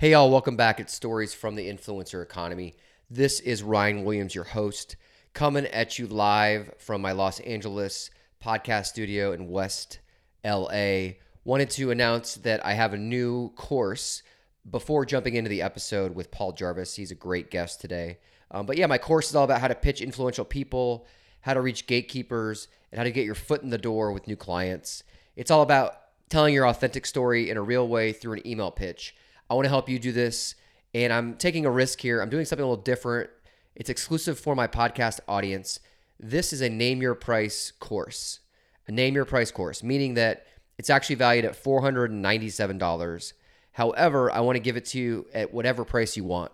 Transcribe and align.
Hey, 0.00 0.12
y'all, 0.12 0.30
welcome 0.30 0.54
back 0.54 0.78
It's 0.78 0.94
Stories 0.94 1.34
from 1.34 1.56
the 1.56 1.68
Influencer 1.68 2.22
Economy. 2.22 2.76
This 3.10 3.40
is 3.40 3.64
Ryan 3.64 4.04
Williams, 4.04 4.32
your 4.32 4.44
host, 4.44 4.94
coming 5.34 5.66
at 5.66 5.98
you 5.98 6.06
live 6.06 6.72
from 6.78 7.02
my 7.02 7.10
Los 7.10 7.40
Angeles 7.40 8.08
podcast 8.40 8.86
studio 8.86 9.32
in 9.32 9.48
West 9.48 9.98
LA. 10.44 11.14
Wanted 11.44 11.70
to 11.70 11.90
announce 11.90 12.36
that 12.36 12.64
I 12.64 12.74
have 12.74 12.94
a 12.94 12.96
new 12.96 13.48
course 13.56 14.22
before 14.70 15.04
jumping 15.04 15.34
into 15.34 15.50
the 15.50 15.62
episode 15.62 16.14
with 16.14 16.30
Paul 16.30 16.52
Jarvis. 16.52 16.94
He's 16.94 17.10
a 17.10 17.16
great 17.16 17.50
guest 17.50 17.80
today. 17.80 18.18
Um, 18.52 18.66
but 18.66 18.76
yeah, 18.76 18.86
my 18.86 18.98
course 18.98 19.30
is 19.30 19.34
all 19.34 19.42
about 19.42 19.60
how 19.60 19.66
to 19.66 19.74
pitch 19.74 20.00
influential 20.00 20.44
people, 20.44 21.08
how 21.40 21.54
to 21.54 21.60
reach 21.60 21.88
gatekeepers, 21.88 22.68
and 22.92 22.98
how 22.98 23.02
to 23.02 23.10
get 23.10 23.26
your 23.26 23.34
foot 23.34 23.64
in 23.64 23.70
the 23.70 23.78
door 23.78 24.12
with 24.12 24.28
new 24.28 24.36
clients. 24.36 25.02
It's 25.34 25.50
all 25.50 25.62
about 25.62 25.96
telling 26.28 26.54
your 26.54 26.68
authentic 26.68 27.04
story 27.04 27.50
in 27.50 27.56
a 27.56 27.62
real 27.62 27.88
way 27.88 28.12
through 28.12 28.34
an 28.34 28.46
email 28.46 28.70
pitch. 28.70 29.16
I 29.50 29.54
want 29.54 29.64
to 29.64 29.70
help 29.70 29.88
you 29.88 29.98
do 29.98 30.12
this, 30.12 30.54
and 30.94 31.12
I'm 31.12 31.34
taking 31.36 31.66
a 31.66 31.70
risk 31.70 32.00
here. 32.00 32.20
I'm 32.20 32.28
doing 32.28 32.44
something 32.44 32.64
a 32.64 32.68
little 32.68 32.82
different. 32.82 33.30
It's 33.74 33.90
exclusive 33.90 34.38
for 34.38 34.54
my 34.54 34.66
podcast 34.66 35.20
audience. 35.28 35.80
This 36.20 36.52
is 36.52 36.60
a 36.60 36.68
name 36.68 37.00
your 37.00 37.14
price 37.14 37.72
course, 37.78 38.40
a 38.86 38.92
name 38.92 39.14
your 39.14 39.24
price 39.24 39.50
course, 39.50 39.82
meaning 39.82 40.14
that 40.14 40.46
it's 40.78 40.90
actually 40.90 41.16
valued 41.16 41.44
at 41.44 41.62
$497. 41.62 43.32
However, 43.72 44.32
I 44.32 44.40
want 44.40 44.56
to 44.56 44.60
give 44.60 44.76
it 44.76 44.84
to 44.86 44.98
you 44.98 45.26
at 45.32 45.52
whatever 45.54 45.84
price 45.84 46.16
you 46.16 46.24
want. 46.24 46.52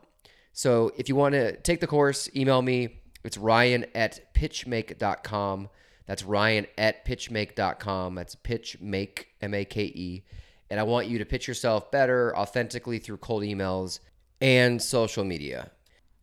So 0.52 0.92
if 0.96 1.08
you 1.08 1.16
want 1.16 1.32
to 1.32 1.56
take 1.56 1.80
the 1.80 1.86
course, 1.86 2.28
email 2.36 2.62
me. 2.62 3.00
It's 3.24 3.38
ryan 3.38 3.86
at 3.94 4.34
pitchmake.com. 4.34 5.70
That's 6.06 6.22
ryan 6.22 6.66
at 6.76 7.06
pitchmake.com. 7.06 8.14
That's 8.14 8.36
pitchmake, 8.36 9.24
M 9.40 9.54
A 9.54 9.64
K 9.64 9.84
E. 9.84 10.24
And 10.74 10.80
I 10.80 10.82
want 10.82 11.06
you 11.06 11.18
to 11.18 11.24
pitch 11.24 11.46
yourself 11.46 11.92
better, 11.92 12.36
authentically 12.36 12.98
through 12.98 13.18
cold 13.18 13.44
emails 13.44 14.00
and 14.40 14.82
social 14.82 15.22
media. 15.22 15.70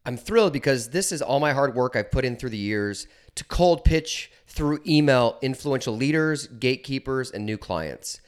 I'm 0.05 0.17
thrilled 0.17 0.51
because 0.51 0.89
this 0.89 1.13
is 1.13 1.21
all 1.21 1.39
my 1.39 1.53
hard 1.53 1.73
work 1.73 1.95
I've 1.95 2.11
put 2.11 2.25
in 2.25 2.35
through 2.35 2.49
the 2.49 2.57
years 2.57 3.07
to 3.35 3.45
cold 3.45 3.85
pitch 3.85 4.29
through 4.47 4.81
email 4.85 5.37
influential 5.41 5.95
leaders, 5.95 6.47
gatekeepers, 6.47 7.31
and 7.31 7.45
new 7.45 7.57
clients. 7.57 8.19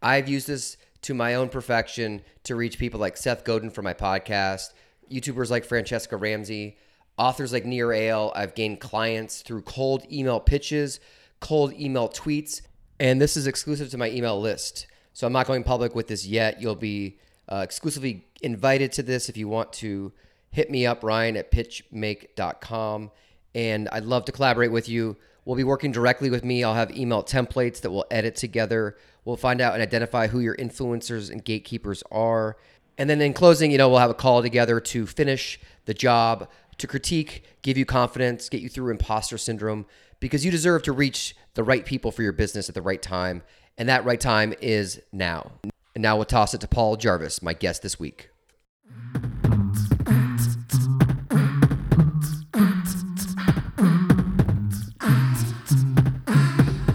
I've 0.00 0.28
used 0.28 0.46
this 0.46 0.76
to 1.00 1.14
my 1.14 1.34
own 1.34 1.48
perfection 1.48 2.22
to 2.44 2.54
reach 2.54 2.78
people 2.78 3.00
like 3.00 3.16
Seth 3.16 3.42
Godin 3.42 3.70
for 3.70 3.82
my 3.82 3.92
podcast, 3.92 4.74
YouTubers 5.10 5.50
like 5.50 5.66
Franchesca 5.66 6.16
Ramsey, 6.20 6.76
authors 7.18 7.52
like 7.52 7.64
Nir 7.64 7.88
Eyal. 7.88 8.30
I've 8.36 8.54
gained 8.54 8.78
clients 8.78 9.42
through 9.42 9.62
cold 9.62 10.04
email 10.12 10.38
pitches, 10.38 11.00
cold 11.40 11.72
email 11.72 12.08
tweets, 12.08 12.62
and 13.00 13.20
this 13.20 13.36
is 13.36 13.48
exclusive 13.48 13.90
to 13.90 13.98
my 13.98 14.10
email 14.10 14.40
list. 14.40 14.86
So 15.12 15.26
I'm 15.26 15.32
not 15.32 15.46
going 15.46 15.64
public 15.64 15.94
with 15.94 16.08
this 16.08 16.26
yet. 16.26 16.60
You'll 16.60 16.74
be 16.74 17.18
uh, 17.48 17.56
exclusively 17.64 18.26
invited 18.40 18.92
to 18.92 19.02
this 19.02 19.28
if 19.28 19.36
you 19.36 19.48
want 19.48 19.72
to 19.74 20.12
hit 20.50 20.70
me 20.70 20.86
up, 20.86 21.02
Ryan 21.02 21.36
at 21.36 21.50
pitchmake.com. 21.50 23.10
And 23.54 23.88
I'd 23.90 24.04
love 24.04 24.24
to 24.26 24.32
collaborate 24.32 24.72
with 24.72 24.88
you. 24.88 25.16
We'll 25.44 25.56
be 25.56 25.64
working 25.64 25.92
directly 25.92 26.30
with 26.30 26.44
me. 26.44 26.62
I'll 26.62 26.74
have 26.74 26.96
email 26.96 27.22
templates 27.22 27.80
that 27.80 27.90
we'll 27.90 28.06
edit 28.10 28.36
together. 28.36 28.96
We'll 29.24 29.36
find 29.36 29.60
out 29.60 29.74
and 29.74 29.82
identify 29.82 30.28
who 30.28 30.40
your 30.40 30.56
influencers 30.56 31.30
and 31.30 31.44
gatekeepers 31.44 32.02
are. 32.10 32.56
And 32.96 33.10
then 33.10 33.20
in 33.20 33.32
closing, 33.32 33.70
you 33.70 33.78
know, 33.78 33.88
we'll 33.88 33.98
have 33.98 34.10
a 34.10 34.14
call 34.14 34.42
together 34.42 34.78
to 34.80 35.06
finish 35.06 35.58
the 35.86 35.94
job, 35.94 36.48
to 36.78 36.86
critique, 36.86 37.44
give 37.62 37.76
you 37.76 37.84
confidence, 37.84 38.48
get 38.48 38.60
you 38.60 38.68
through 38.68 38.90
imposter 38.90 39.38
syndrome, 39.38 39.86
because 40.20 40.44
you 40.44 40.50
deserve 40.50 40.82
to 40.84 40.92
reach 40.92 41.34
the 41.54 41.64
right 41.64 41.84
people 41.84 42.12
for 42.12 42.22
your 42.22 42.32
business 42.32 42.68
at 42.68 42.74
the 42.74 42.82
right 42.82 43.02
time. 43.02 43.42
And 43.78 43.88
that 43.88 44.04
right 44.04 44.20
time 44.20 44.52
is 44.60 45.00
now. 45.12 45.52
And 45.94 46.02
now 46.02 46.16
we'll 46.16 46.24
toss 46.24 46.54
it 46.54 46.60
to 46.60 46.68
Paul 46.68 46.96
Jarvis, 46.96 47.42
my 47.42 47.54
guest 47.54 47.82
this 47.82 47.98
week. 47.98 48.28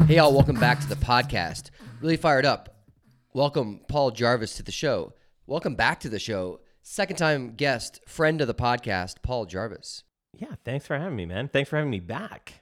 Hey, 0.07 0.15
y'all, 0.15 0.33
welcome 0.33 0.59
back 0.59 0.79
to 0.79 0.87
the 0.87 0.95
podcast. 0.95 1.71
Really 1.99 2.15
fired 2.15 2.45
up. 2.45 2.85
Welcome, 3.33 3.81
Paul 3.89 4.11
Jarvis, 4.11 4.55
to 4.55 4.63
the 4.63 4.71
show. 4.71 5.13
Welcome 5.47 5.75
back 5.75 5.99
to 6.01 6.09
the 6.09 6.19
show. 6.19 6.61
Second 6.81 7.17
time 7.17 7.55
guest, 7.55 7.99
friend 8.07 8.39
of 8.39 8.47
the 8.47 8.53
podcast, 8.55 9.15
Paul 9.21 9.45
Jarvis. 9.45 10.03
Yeah, 10.33 10.55
thanks 10.63 10.85
for 10.85 10.97
having 10.97 11.15
me, 11.15 11.25
man. 11.25 11.49
Thanks 11.49 11.69
for 11.69 11.75
having 11.75 11.91
me 11.91 11.99
back. 11.99 12.61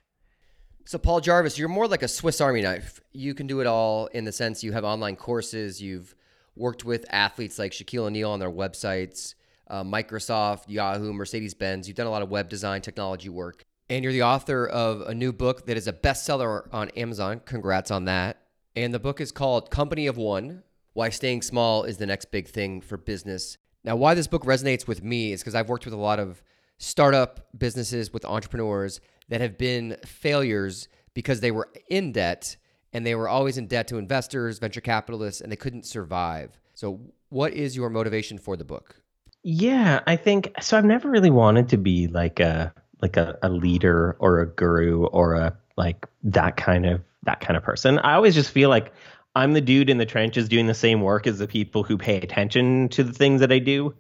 So, 0.88 1.00
Paul 1.00 1.20
Jarvis, 1.20 1.58
you're 1.58 1.68
more 1.68 1.88
like 1.88 2.04
a 2.04 2.08
Swiss 2.08 2.40
Army 2.40 2.62
knife. 2.62 3.02
You 3.12 3.34
can 3.34 3.48
do 3.48 3.60
it 3.60 3.66
all 3.66 4.06
in 4.08 4.24
the 4.24 4.32
sense 4.32 4.64
you 4.64 4.72
have 4.72 4.84
online 4.84 5.16
courses, 5.16 5.82
you've 5.82 6.14
worked 6.56 6.86
with 6.86 7.08
athletes 7.10 7.58
like 7.58 7.72
Shaquille 7.72 8.04
O'Neal 8.04 8.30
on 8.30 8.40
their 8.40 8.52
websites, 8.52 9.34
uh, 9.68 9.84
Microsoft, 9.84 10.66
Yahoo, 10.68 11.12
Mercedes 11.12 11.56
Benz. 11.56 11.88
You've 11.88 11.98
done 11.98 12.06
a 12.06 12.12
lot 12.12 12.22
of 12.22 12.30
web 12.30 12.50
design 12.50 12.82
technology 12.82 13.30
work. 13.30 13.66
And 13.90 14.04
you're 14.04 14.14
the 14.14 14.22
author 14.22 14.68
of 14.68 15.02
a 15.02 15.16
new 15.16 15.34
book 15.34 15.66
that 15.66 15.76
is 15.76 15.88
a 15.88 15.94
bestseller 15.94 16.72
on 16.72 16.90
Amazon. 16.90 17.42
Congrats 17.46 17.90
on 17.90 18.06
that. 18.06 18.44
And 18.76 18.94
the 18.94 19.00
book 19.00 19.20
is 19.20 19.32
called 19.32 19.72
Company 19.72 20.06
of 20.06 20.18
One 20.18 20.62
Why 20.94 21.10
Staying 21.10 21.42
Small 21.42 21.84
is 21.84 21.98
the 21.98 22.06
Next 22.06 22.26
Big 22.26 22.48
Thing 22.48 22.80
for 22.80 22.98
Business. 22.98 23.58
Now, 23.84 23.96
why 23.96 24.14
this 24.14 24.28
book 24.28 24.44
resonates 24.44 24.88
with 24.88 25.04
me 25.04 25.32
is 25.32 25.42
because 25.42 25.56
I've 25.56 25.68
worked 25.68 25.86
with 25.86 25.96
a 25.96 25.98
lot 25.98 26.20
of 26.20 26.44
startup 26.78 27.48
businesses 27.58 28.14
with 28.14 28.24
entrepreneurs 28.24 29.02
that 29.30 29.42
have 29.42 29.58
been 29.58 29.98
failures 30.06 30.88
because 31.14 31.40
they 31.40 31.52
were 31.52 31.70
in 31.90 32.12
debt 32.12 32.58
and 32.94 33.06
they 33.06 33.16
were 33.16 33.28
always 33.28 33.58
in 33.58 33.68
debt 33.68 33.88
to 33.90 33.98
investors, 33.98 34.60
venture 34.60 34.82
capitalists, 34.82 35.42
and 35.42 35.52
they 35.52 35.56
couldn't 35.56 35.86
survive. 35.86 36.60
So, 36.74 37.02
what 37.30 37.54
is 37.54 37.76
your 37.76 37.90
motivation 37.90 38.38
for 38.38 38.56
the 38.56 38.64
book? 38.64 39.02
Yeah, 39.44 40.02
I 40.08 40.16
think 40.16 40.52
so. 40.62 40.78
I've 40.78 40.86
never 40.86 41.10
really 41.10 41.30
wanted 41.30 41.70
to 41.70 41.78
be 41.78 42.08
like 42.08 42.40
a 42.40 42.74
like 43.02 43.18
a, 43.18 43.38
a 43.44 43.50
leader 43.50 44.16
or 44.20 44.40
a 44.40 44.48
guru 44.48 45.06
or 45.08 45.36
a 45.36 45.58
like 45.78 46.08
that 46.24 46.58
kind 46.58 46.86
of 46.86 47.02
that 47.24 47.42
kind 47.42 47.58
of 47.58 47.64
person. 47.64 48.00
I 48.00 48.14
always 48.14 48.34
just 48.34 48.50
feel 48.50 48.70
like 48.70 48.94
I'm 49.36 49.54
the 49.54 49.62
dude 49.62 49.90
in 49.90 49.98
the 49.98 50.06
trenches 50.06 50.48
doing 50.48 50.68
the 50.68 50.74
same 50.74 51.02
work 51.02 51.28
as 51.28 51.40
the 51.40 51.48
people 51.48 51.84
who 51.84 51.98
pay 51.98 52.18
attention 52.18 52.90
to 52.90 53.04
the 53.04 53.14
things 53.14 53.42
that 53.42 53.52
I 53.52 53.60
do. 53.60 53.94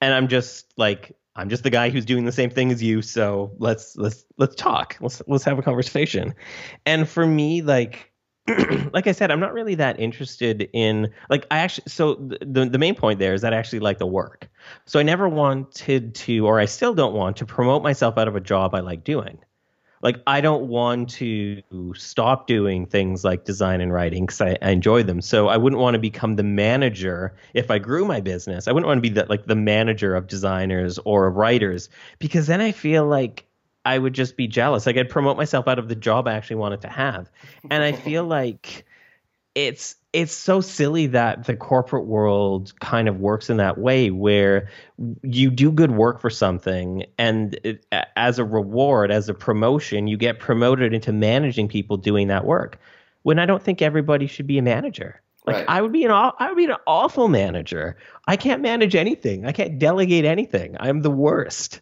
And 0.00 0.12
I'm 0.12 0.28
just 0.28 0.72
like 0.76 1.16
I'm 1.36 1.48
just 1.48 1.62
the 1.62 1.70
guy 1.70 1.90
who's 1.90 2.04
doing 2.04 2.24
the 2.24 2.32
same 2.32 2.50
thing 2.50 2.72
as 2.72 2.82
you, 2.82 3.02
so 3.02 3.52
let's 3.58 3.96
let's 3.96 4.24
let's 4.38 4.54
talk. 4.54 4.96
Let's 5.00 5.22
let's 5.26 5.44
have 5.44 5.58
a 5.58 5.62
conversation. 5.62 6.34
And 6.84 7.08
for 7.08 7.26
me 7.26 7.62
like 7.62 8.12
like 8.92 9.06
I 9.06 9.12
said, 9.12 9.30
I'm 9.30 9.40
not 9.40 9.52
really 9.52 9.74
that 9.74 9.98
interested 9.98 10.68
in 10.72 11.12
like 11.28 11.46
I 11.50 11.58
actually 11.58 11.84
so 11.88 12.14
the 12.14 12.66
the 12.66 12.78
main 12.78 12.94
point 12.94 13.18
there 13.18 13.34
is 13.34 13.42
that 13.42 13.52
I 13.52 13.56
actually 13.56 13.80
like 13.80 13.98
the 13.98 14.06
work. 14.06 14.48
So 14.86 14.98
I 14.98 15.02
never 15.02 15.28
wanted 15.28 16.14
to 16.14 16.46
or 16.46 16.60
I 16.60 16.64
still 16.64 16.94
don't 16.94 17.14
want 17.14 17.36
to 17.38 17.46
promote 17.46 17.82
myself 17.82 18.16
out 18.16 18.28
of 18.28 18.36
a 18.36 18.40
job 18.40 18.74
I 18.74 18.80
like 18.80 19.04
doing. 19.04 19.38
Like 20.06 20.22
I 20.24 20.40
don't 20.40 20.68
want 20.68 21.08
to 21.14 21.64
stop 21.96 22.46
doing 22.46 22.86
things 22.86 23.24
like 23.24 23.44
design 23.44 23.80
and 23.80 23.92
writing 23.92 24.24
because 24.24 24.40
I, 24.40 24.56
I 24.62 24.70
enjoy 24.70 25.02
them. 25.02 25.20
So 25.20 25.48
I 25.48 25.56
wouldn't 25.56 25.82
want 25.82 25.94
to 25.94 25.98
become 25.98 26.36
the 26.36 26.44
manager 26.44 27.34
if 27.54 27.72
I 27.72 27.80
grew 27.80 28.04
my 28.04 28.20
business. 28.20 28.68
I 28.68 28.72
wouldn't 28.72 28.86
want 28.86 28.98
to 28.98 29.02
be 29.02 29.08
the, 29.08 29.26
like 29.28 29.46
the 29.46 29.56
manager 29.56 30.14
of 30.14 30.28
designers 30.28 31.00
or 31.00 31.26
of 31.26 31.34
writers 31.34 31.88
because 32.20 32.46
then 32.46 32.60
I 32.60 32.70
feel 32.70 33.04
like 33.04 33.46
I 33.84 33.98
would 33.98 34.12
just 34.12 34.36
be 34.36 34.46
jealous. 34.46 34.86
Like 34.86 34.96
I'd 34.96 35.08
promote 35.08 35.36
myself 35.36 35.66
out 35.66 35.80
of 35.80 35.88
the 35.88 35.96
job 35.96 36.28
I 36.28 36.34
actually 36.34 36.54
wanted 36.54 36.82
to 36.82 36.88
have. 36.88 37.28
And 37.68 37.82
I 37.82 37.90
feel 37.90 38.22
like 38.38 38.86
it's 39.56 39.96
it's 40.12 40.32
so 40.32 40.60
silly 40.60 41.08
that 41.08 41.44
the 41.44 41.56
corporate 41.56 42.06
world 42.06 42.72
kind 42.80 43.08
of 43.08 43.18
works 43.18 43.50
in 43.50 43.56
that 43.56 43.78
way 43.78 44.10
where 44.10 44.70
you 45.22 45.50
do 45.50 45.72
good 45.72 45.90
work 45.90 46.20
for 46.20 46.30
something 46.30 47.04
and 47.18 47.58
it, 47.64 47.84
as 48.14 48.38
a 48.38 48.44
reward 48.44 49.10
as 49.10 49.28
a 49.28 49.34
promotion 49.34 50.06
you 50.06 50.16
get 50.16 50.38
promoted 50.38 50.94
into 50.94 51.12
managing 51.12 51.66
people 51.66 51.96
doing 51.96 52.28
that 52.28 52.44
work 52.44 52.78
when 53.22 53.38
i 53.38 53.46
don't 53.46 53.62
think 53.62 53.82
everybody 53.82 54.28
should 54.28 54.46
be 54.46 54.58
a 54.58 54.62
manager 54.62 55.20
like 55.46 55.56
right. 55.56 55.64
i 55.68 55.82
would 55.82 55.92
be 55.92 56.04
an 56.04 56.10
i 56.12 56.48
would 56.48 56.56
be 56.56 56.66
an 56.66 56.76
awful 56.86 57.26
manager 57.26 57.96
i 58.28 58.36
can't 58.36 58.62
manage 58.62 58.94
anything 58.94 59.46
i 59.46 59.52
can't 59.52 59.78
delegate 59.78 60.24
anything 60.24 60.76
i'm 60.78 61.02
the 61.02 61.10
worst 61.10 61.80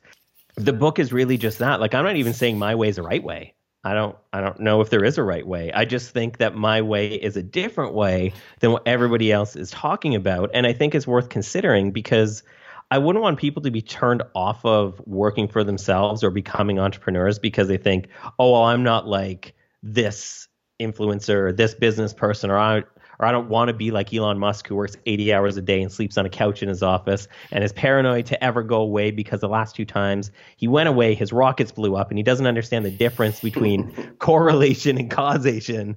the 0.57 0.73
book 0.73 0.99
is 0.99 1.13
really 1.13 1.37
just 1.37 1.59
that. 1.59 1.81
Like 1.81 1.95
I'm 1.95 2.05
not 2.05 2.17
even 2.17 2.33
saying 2.33 2.59
my 2.59 2.75
way 2.75 2.89
is 2.89 2.97
the 2.97 3.03
right 3.03 3.23
way. 3.23 3.55
I 3.85 3.95
don't 3.95 4.17
I 4.33 4.41
don't 4.41 4.61
know 4.61 4.81
if 4.81 4.91
there 4.91 5.05
is 5.05 5.19
a 5.19 5.23
right 5.23 5.47
way. 5.47 5.71
I 5.73 5.85
just 5.85 6.11
think 6.11 6.39
that 6.39 6.55
my 6.55 6.83
way 6.83 7.15
is 7.15 7.37
a 7.37 7.43
different 7.43 7.95
way 7.95 8.33
than 8.61 8.73
what 8.73 8.83
everybody 8.87 9.31
else 9.31 9.57
is 9.57 9.71
talking 9.71 10.15
about 10.15 10.51
and 10.55 10.67
I 10.67 10.73
think 10.73 10.95
it's 10.95 11.07
worth 11.07 11.29
considering 11.29 11.91
because 11.91 12.43
I 12.91 12.99
wouldn't 12.99 13.23
want 13.23 13.39
people 13.39 13.63
to 13.63 13.71
be 13.71 13.83
turned 13.83 14.23
off 14.35 14.65
of 14.65 15.01
working 15.07 15.49
for 15.49 15.65
themselves 15.65 16.23
or 16.23 16.31
becoming 16.31 16.79
entrepreneurs 16.79 17.39
because 17.39 17.67
they 17.67 17.79
think, 17.79 18.09
"Oh, 18.39 18.53
well, 18.53 18.65
I'm 18.65 18.83
not 18.83 19.09
like 19.09 19.55
this 19.83 20.49
influencer 20.81 21.35
or 21.35 21.53
this 21.53 21.75
business 21.75 22.13
person 22.13 22.51
or 22.51 22.59
I 22.59 22.83
or 23.19 23.27
I 23.27 23.33
don't 23.33 23.49
want 23.49 23.69
to 23.69 23.75
be 23.75 23.91
like 23.91 24.13
Elon 24.13 24.39
Musk 24.39 24.69
who 24.69 24.75
works 24.75 24.97
80 25.07 25.33
hours 25.33 25.57
a 25.57 25.63
day 25.63 25.81
and 25.83 25.91
sleeps 25.91 26.19
on 26.19 26.27
a 26.27 26.31
couch 26.31 26.63
in 26.63 26.69
his 26.69 26.83
office 26.83 27.29
and 27.51 27.65
is 27.65 27.73
paranoid 27.73 28.27
to 28.27 28.45
ever 28.45 28.63
go 28.63 28.81
away 28.81 29.11
because 29.11 29.41
the 29.41 29.49
last 29.49 29.77
two 29.77 29.85
times 29.85 30.31
he 30.57 30.69
went 30.69 30.89
away, 30.89 31.15
his 31.15 31.33
rockets 31.33 31.73
blew 31.73 31.97
up 31.97 32.11
and 32.11 32.19
he 32.19 32.23
doesn't 32.23 32.47
understand 32.47 32.85
the 32.85 32.91
difference 32.91 33.41
between 33.41 33.93
correlation 34.19 34.99
and 34.99 35.11
causation. 35.11 35.97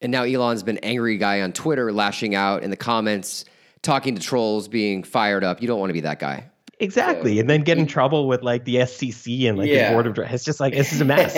And 0.00 0.12
now 0.12 0.22
Elon's 0.22 0.62
been 0.62 0.78
angry 0.78 1.18
guy 1.18 1.40
on 1.40 1.52
Twitter 1.52 1.92
lashing 1.92 2.34
out 2.34 2.62
in 2.62 2.70
the 2.70 2.76
comments 2.76 3.44
talking 3.82 4.14
to 4.14 4.20
trolls, 4.20 4.68
being 4.68 5.02
fired 5.02 5.44
up. 5.44 5.60
You 5.60 5.68
don't 5.68 5.78
want 5.78 5.90
to 5.90 5.94
be 5.94 6.00
that 6.00 6.18
guy. 6.18 6.50
Exactly. 6.80 7.34
So, 7.36 7.40
and 7.40 7.50
then 7.50 7.62
get 7.62 7.76
in 7.78 7.86
trouble 7.86 8.28
with 8.28 8.42
like 8.42 8.64
the 8.64 8.86
SEC 8.86 9.26
and 9.40 9.58
like 9.58 9.68
Yeah. 9.68 9.88
the 9.88 9.94
board 9.94 10.06
of 10.06 10.14
directors. 10.14 10.36
It's 10.36 10.44
just 10.44 10.60
like 10.60 10.74
this 10.74 10.92
is 10.92 11.00
a 11.00 11.04
mess. 11.04 11.36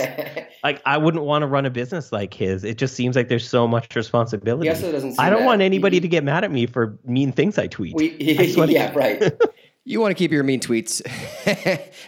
like 0.62 0.82
I 0.84 0.98
wouldn't 0.98 1.24
want 1.24 1.42
to 1.42 1.46
run 1.46 1.64
a 1.64 1.70
business 1.70 2.12
like 2.12 2.34
his. 2.34 2.62
It 2.62 2.76
just 2.76 2.94
seems 2.94 3.16
like 3.16 3.28
there's 3.28 3.48
so 3.48 3.66
much 3.66 3.96
responsibility. 3.96 4.66
He 4.68 4.74
also 4.74 4.92
doesn't 4.92 5.18
I 5.18 5.30
don't 5.30 5.40
that- 5.40 5.46
want 5.46 5.62
anybody 5.62 5.96
he- 5.96 6.00
to 6.00 6.08
get 6.08 6.24
mad 6.24 6.44
at 6.44 6.50
me 6.50 6.66
for 6.66 6.98
mean 7.04 7.32
things 7.32 7.56
I 7.58 7.68
tweet. 7.68 7.94
We, 7.96 8.12
I 8.38 8.42
yeah, 8.66 8.88
God. 8.88 8.96
right. 8.96 9.32
you 9.86 9.98
want 10.00 10.10
to 10.10 10.14
keep 10.14 10.30
your 10.30 10.42
mean 10.44 10.60
tweets 10.60 11.00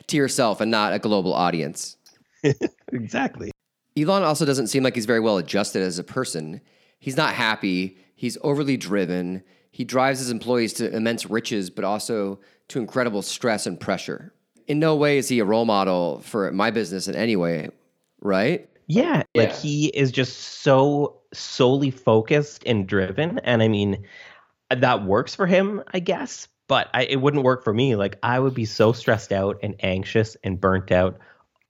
to 0.08 0.16
yourself 0.16 0.60
and 0.60 0.70
not 0.70 0.92
a 0.92 0.98
global 0.98 1.32
audience. 1.32 1.96
exactly. 2.92 3.50
Elon 3.96 4.22
also 4.22 4.44
doesn't 4.44 4.68
seem 4.68 4.82
like 4.82 4.94
he's 4.94 5.06
very 5.06 5.20
well 5.20 5.38
adjusted 5.38 5.82
as 5.82 5.98
a 5.98 6.04
person. 6.04 6.60
He's 6.98 7.16
not 7.16 7.34
happy. 7.34 7.96
He's 8.14 8.38
overly 8.42 8.76
driven. 8.76 9.42
He 9.70 9.84
drives 9.84 10.18
his 10.18 10.30
employees 10.30 10.72
to 10.74 10.94
immense 10.94 11.28
riches, 11.28 11.70
but 11.70 11.84
also 11.84 12.40
to 12.72 12.80
incredible 12.80 13.22
stress 13.22 13.66
and 13.66 13.78
pressure. 13.78 14.32
In 14.66 14.78
no 14.78 14.96
way 14.96 15.18
is 15.18 15.28
he 15.28 15.38
a 15.40 15.44
role 15.44 15.64
model 15.64 16.20
for 16.20 16.50
my 16.52 16.70
business 16.70 17.08
in 17.08 17.14
any 17.14 17.36
way, 17.36 17.70
right? 18.20 18.68
Yeah, 18.86 19.22
like 19.34 19.50
Yeah. 19.50 19.56
he 19.56 19.86
is 19.88 20.12
just 20.12 20.38
so 20.38 21.20
solely 21.32 21.90
focused 21.90 22.62
and 22.66 22.86
driven, 22.86 23.38
and 23.40 23.62
I 23.62 23.68
mean 23.68 24.04
that 24.70 25.04
works 25.04 25.34
for 25.34 25.46
him, 25.46 25.82
I 25.92 25.98
guess. 26.00 26.48
But 26.68 26.88
I, 26.94 27.04
it 27.04 27.16
wouldn't 27.20 27.44
work 27.44 27.64
for 27.64 27.74
me. 27.74 27.96
Like 27.96 28.18
I 28.22 28.38
would 28.38 28.54
be 28.54 28.64
so 28.64 28.92
stressed 28.92 29.32
out 29.32 29.58
and 29.62 29.74
anxious 29.80 30.36
and 30.42 30.60
burnt 30.60 30.90
out 30.90 31.18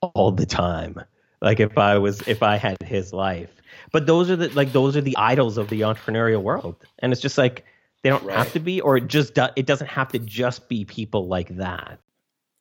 all 0.01 0.31
the 0.31 0.47
time. 0.47 1.01
Like 1.41 1.59
if 1.59 1.77
I 1.77 1.99
was 1.99 2.21
if 2.29 2.43
I 2.43 2.57
had 2.57 2.77
his 2.85 3.13
life. 3.13 3.51
But 3.91 4.07
those 4.07 4.31
are 4.31 4.37
the 4.37 4.49
like 4.51 4.73
those 4.73 4.97
are 4.97 5.01
the 5.01 5.17
idols 5.17 5.59
of 5.59 5.69
the 5.69 5.81
entrepreneurial 5.81 6.43
world, 6.43 6.77
and 7.01 7.13
it's 7.13 7.21
just 7.21 7.37
like 7.39 7.65
they 8.03 8.11
don't 8.11 8.25
Right. 8.25 8.37
have 8.37 8.53
to 8.53 8.61
be, 8.61 8.81
or 8.81 8.97
it 8.97 9.09
just 9.09 9.35
do, 9.35 9.47
it 9.57 9.67
doesn't 9.67 9.87
have 9.89 10.09
to 10.13 10.19
just 10.19 10.69
be 10.69 10.85
people 10.85 11.27
like 11.29 11.57
that. 11.57 11.99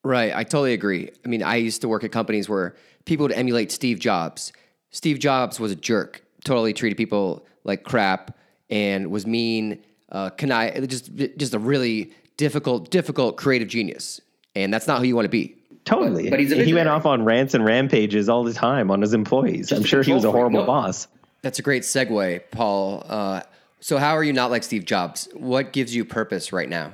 Right. 0.04 0.34
I 0.36 0.44
totally 0.44 0.74
agree. 0.74 1.12
I 1.24 1.28
mean, 1.28 1.44
I 1.44 1.58
used 1.58 1.82
to 1.82 1.88
work 1.88 2.04
at 2.04 2.12
companies 2.12 2.50
where 2.50 2.76
people 3.06 3.24
would 3.26 3.32
emulate 3.34 3.72
Steve 3.72 4.00
Jobs. 4.00 4.52
Steve 4.92 5.20
Jobs 5.20 5.60
was 5.60 5.72
a 5.72 5.76
jerk, 5.76 6.24
totally 6.44 6.74
treated 6.74 6.98
people 6.98 7.46
like 7.64 7.84
crap 7.84 8.36
and 8.70 9.12
was 9.12 9.28
mean, 9.28 9.80
uh, 10.12 10.30
can 10.32 10.52
I 10.52 10.80
just, 10.82 11.14
just 11.38 11.54
a 11.54 11.60
really 11.60 12.12
difficult, 12.38 12.90
difficult 12.90 13.38
creative 13.38 13.68
genius. 13.68 14.20
And 14.56 14.74
that's 14.74 14.88
not 14.88 15.00
who 15.00 15.06
you 15.06 15.16
want 15.16 15.26
to 15.26 15.30
be. 15.30 15.56
Totally. 15.84 16.30
but 16.30 16.40
he's 16.40 16.52
a 16.52 16.64
he 16.64 16.76
went 16.76 16.90
off 16.90 17.08
on 17.08 17.26
rants 17.26 17.56
and 17.56 17.66
rampages 17.66 18.30
all 18.30 18.44
the 18.44 18.54
time 18.54 18.92
on 18.92 19.02
his 19.02 19.16
employees. 19.16 19.70
Just 19.70 19.82
I'm 19.82 19.86
sure 19.86 20.04
he 20.04 20.14
was 20.14 20.24
a 20.26 20.32
horrible 20.32 20.60
No. 20.60 20.66
boss. 20.68 21.08
That's 21.42 21.58
a 21.58 21.64
great 21.64 21.82
segue, 21.82 22.42
Paul. 22.52 23.04
Uh, 23.08 23.42
so, 23.82 23.98
how 23.98 24.16
are 24.16 24.24
you 24.24 24.32
not 24.32 24.52
like 24.52 24.64
Steve 24.64 24.86
Jobs? 24.86 25.28
What 25.34 25.74
gives 25.74 25.96
you 25.96 26.06
purpose 26.06 26.54
right 26.54 26.70
now? 26.70 26.94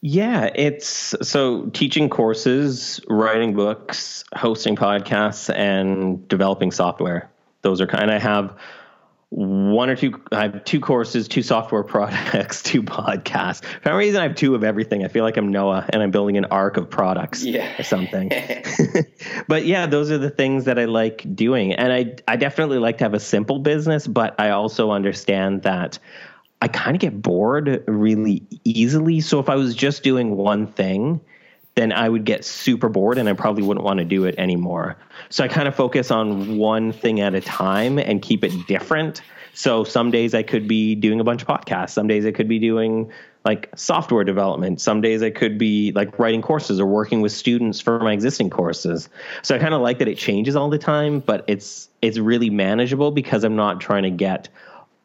Yeah, 0.00 0.50
it's 0.54 1.14
so 1.22 1.66
teaching 1.66 2.08
courses, 2.08 3.00
writing 3.08 3.54
books, 3.54 4.24
hosting 4.34 4.76
podcasts, 4.76 5.54
and 5.54 6.26
developing 6.28 6.70
software. 6.70 7.30
Those 7.62 7.80
are 7.80 7.86
kind. 7.86 8.10
I 8.10 8.18
have 8.18 8.56
one 9.34 9.90
or 9.90 9.96
two. 9.96 10.20
I 10.30 10.42
have 10.42 10.64
two 10.64 10.78
courses, 10.78 11.26
two 11.26 11.42
software 11.42 11.82
products, 11.94 12.62
two 12.62 12.82
podcasts. 12.82 13.64
For 13.64 13.90
some 13.90 13.96
reason, 13.96 14.20
I 14.20 14.24
have 14.24 14.36
two 14.36 14.54
of 14.54 14.62
everything. 14.62 15.04
I 15.04 15.08
feel 15.08 15.24
like 15.24 15.36
I'm 15.36 15.50
Noah, 15.50 15.86
and 15.90 16.02
I'm 16.02 16.12
building 16.12 16.36
an 16.36 16.44
ark 16.46 16.76
of 16.76 16.88
products 16.88 17.44
Yeah. 17.44 17.68
or 17.78 17.82
something. 17.82 18.30
but 19.48 19.64
yeah, 19.66 19.86
those 19.86 20.10
are 20.12 20.18
the 20.18 20.30
things 20.30 20.66
that 20.66 20.78
I 20.78 20.84
like 20.84 21.26
doing, 21.34 21.72
and 21.74 21.92
I 21.92 22.14
I 22.28 22.36
definitely 22.36 22.78
like 22.78 22.98
to 22.98 23.04
have 23.04 23.14
a 23.14 23.20
simple 23.20 23.58
business, 23.58 24.06
but 24.06 24.38
I 24.40 24.50
also 24.50 24.90
understand 24.90 25.62
that. 25.62 25.98
I 26.62 26.68
kind 26.68 26.96
of 26.96 27.00
get 27.00 27.20
bored 27.20 27.84
really 27.86 28.42
easily. 28.64 29.20
So 29.20 29.38
if 29.38 29.50
I 29.50 29.54
was 29.54 29.74
just 29.74 30.02
doing 30.02 30.34
one 30.36 30.66
thing, 30.66 31.20
then 31.74 31.92
I 31.92 32.08
would 32.08 32.24
get 32.24 32.44
super 32.44 32.88
bored 32.88 33.18
and 33.18 33.28
I 33.28 33.32
probably 33.32 33.62
wouldn't 33.62 33.84
want 33.84 33.98
to 33.98 34.04
do 34.04 34.24
it 34.24 34.36
anymore. 34.38 34.96
So 35.28 35.44
I 35.44 35.48
kind 35.48 35.66
of 35.66 35.74
focus 35.74 36.10
on 36.10 36.56
one 36.56 36.92
thing 36.92 37.20
at 37.20 37.34
a 37.34 37.40
time 37.40 37.98
and 37.98 38.22
keep 38.22 38.44
it 38.44 38.66
different. 38.66 39.22
So 39.54 39.84
some 39.84 40.10
days 40.10 40.34
I 40.34 40.42
could 40.42 40.68
be 40.68 40.94
doing 40.94 41.20
a 41.20 41.24
bunch 41.24 41.42
of 41.42 41.48
podcasts. 41.48 41.90
Some 41.90 42.06
days 42.06 42.26
I 42.26 42.32
could 42.32 42.48
be 42.48 42.58
doing 42.58 43.10
like 43.44 43.70
software 43.76 44.24
development. 44.24 44.80
Some 44.80 45.00
days 45.00 45.22
I 45.22 45.30
could 45.30 45.58
be 45.58 45.92
like 45.92 46.18
writing 46.18 46.42
courses 46.42 46.80
or 46.80 46.86
working 46.86 47.20
with 47.20 47.32
students 47.32 47.80
for 47.80 47.98
my 48.00 48.12
existing 48.12 48.50
courses. 48.50 49.08
So 49.42 49.54
I 49.54 49.58
kind 49.58 49.74
of 49.74 49.80
like 49.82 49.98
that 49.98 50.08
it 50.08 50.16
changes 50.16 50.56
all 50.56 50.70
the 50.70 50.78
time, 50.78 51.20
but 51.20 51.44
it's 51.46 51.88
it's 52.02 52.18
really 52.18 52.50
manageable 52.50 53.10
because 53.10 53.44
I'm 53.44 53.56
not 53.56 53.80
trying 53.80 54.04
to 54.04 54.10
get 54.10 54.48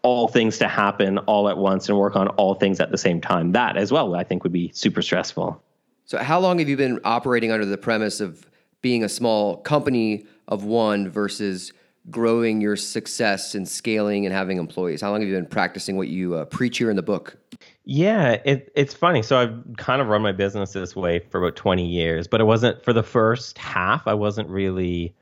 all 0.01 0.27
things 0.27 0.59
to 0.59 0.67
happen 0.67 1.17
all 1.19 1.49
at 1.49 1.57
once 1.57 1.89
and 1.89 1.97
work 1.97 2.15
on 2.15 2.29
all 2.29 2.55
things 2.55 2.79
at 2.79 2.91
the 2.91 2.97
same 2.97 3.19
time. 3.19 3.51
That 3.51 3.75
as 3.75 3.91
well, 3.91 4.15
I 4.15 4.23
think 4.23 4.43
would 4.43 4.53
be 4.53 4.71
super 4.73 5.01
stressful. 5.01 5.61
So, 6.09 6.17
how 6.17 6.39
long 6.39 6.57
have 6.57 6.67
you 6.67 6.75
been 6.75 6.99
operating 7.03 7.51
under 7.51 7.67
the 7.67 7.77
premise 7.77 8.19
of 8.19 8.49
being 8.81 9.03
a 9.03 9.09
small 9.09 9.57
company 9.57 10.25
of 10.47 10.63
one 10.63 11.07
versus 11.07 11.71
growing 12.09 12.61
your 12.61 12.75
success 12.75 13.53
and 13.53 13.69
scaling 13.69 14.25
and 14.25 14.33
having 14.33 14.57
employees? 14.57 15.01
How 15.01 15.11
long 15.11 15.21
have 15.21 15.29
you 15.29 15.35
been 15.35 15.45
practicing 15.45 15.97
what 15.97 16.07
you 16.07 16.33
uh, 16.33 16.45
preach 16.45 16.79
here 16.79 16.89
in 16.89 16.95
the 16.95 17.03
book? 17.03 17.37
Yeah, 17.85 18.37
it, 18.43 18.71
it's 18.75 18.95
funny. 18.95 19.21
So 19.21 19.37
I've 19.37 19.77
kind 19.77 20.01
of 20.01 20.07
run 20.07 20.23
my 20.23 20.31
business 20.31 20.73
this 20.73 20.95
way 20.95 21.19
for 21.29 21.45
about 21.45 21.55
20 21.55 21.85
years, 21.85 22.27
but 22.27 22.41
it 22.41 22.45
wasn't 22.45 22.83
for 22.83 22.91
the 22.91 23.03
first 23.03 23.59
half, 23.59 24.07
I 24.07 24.15
wasn't 24.15 24.49
really 24.49 25.15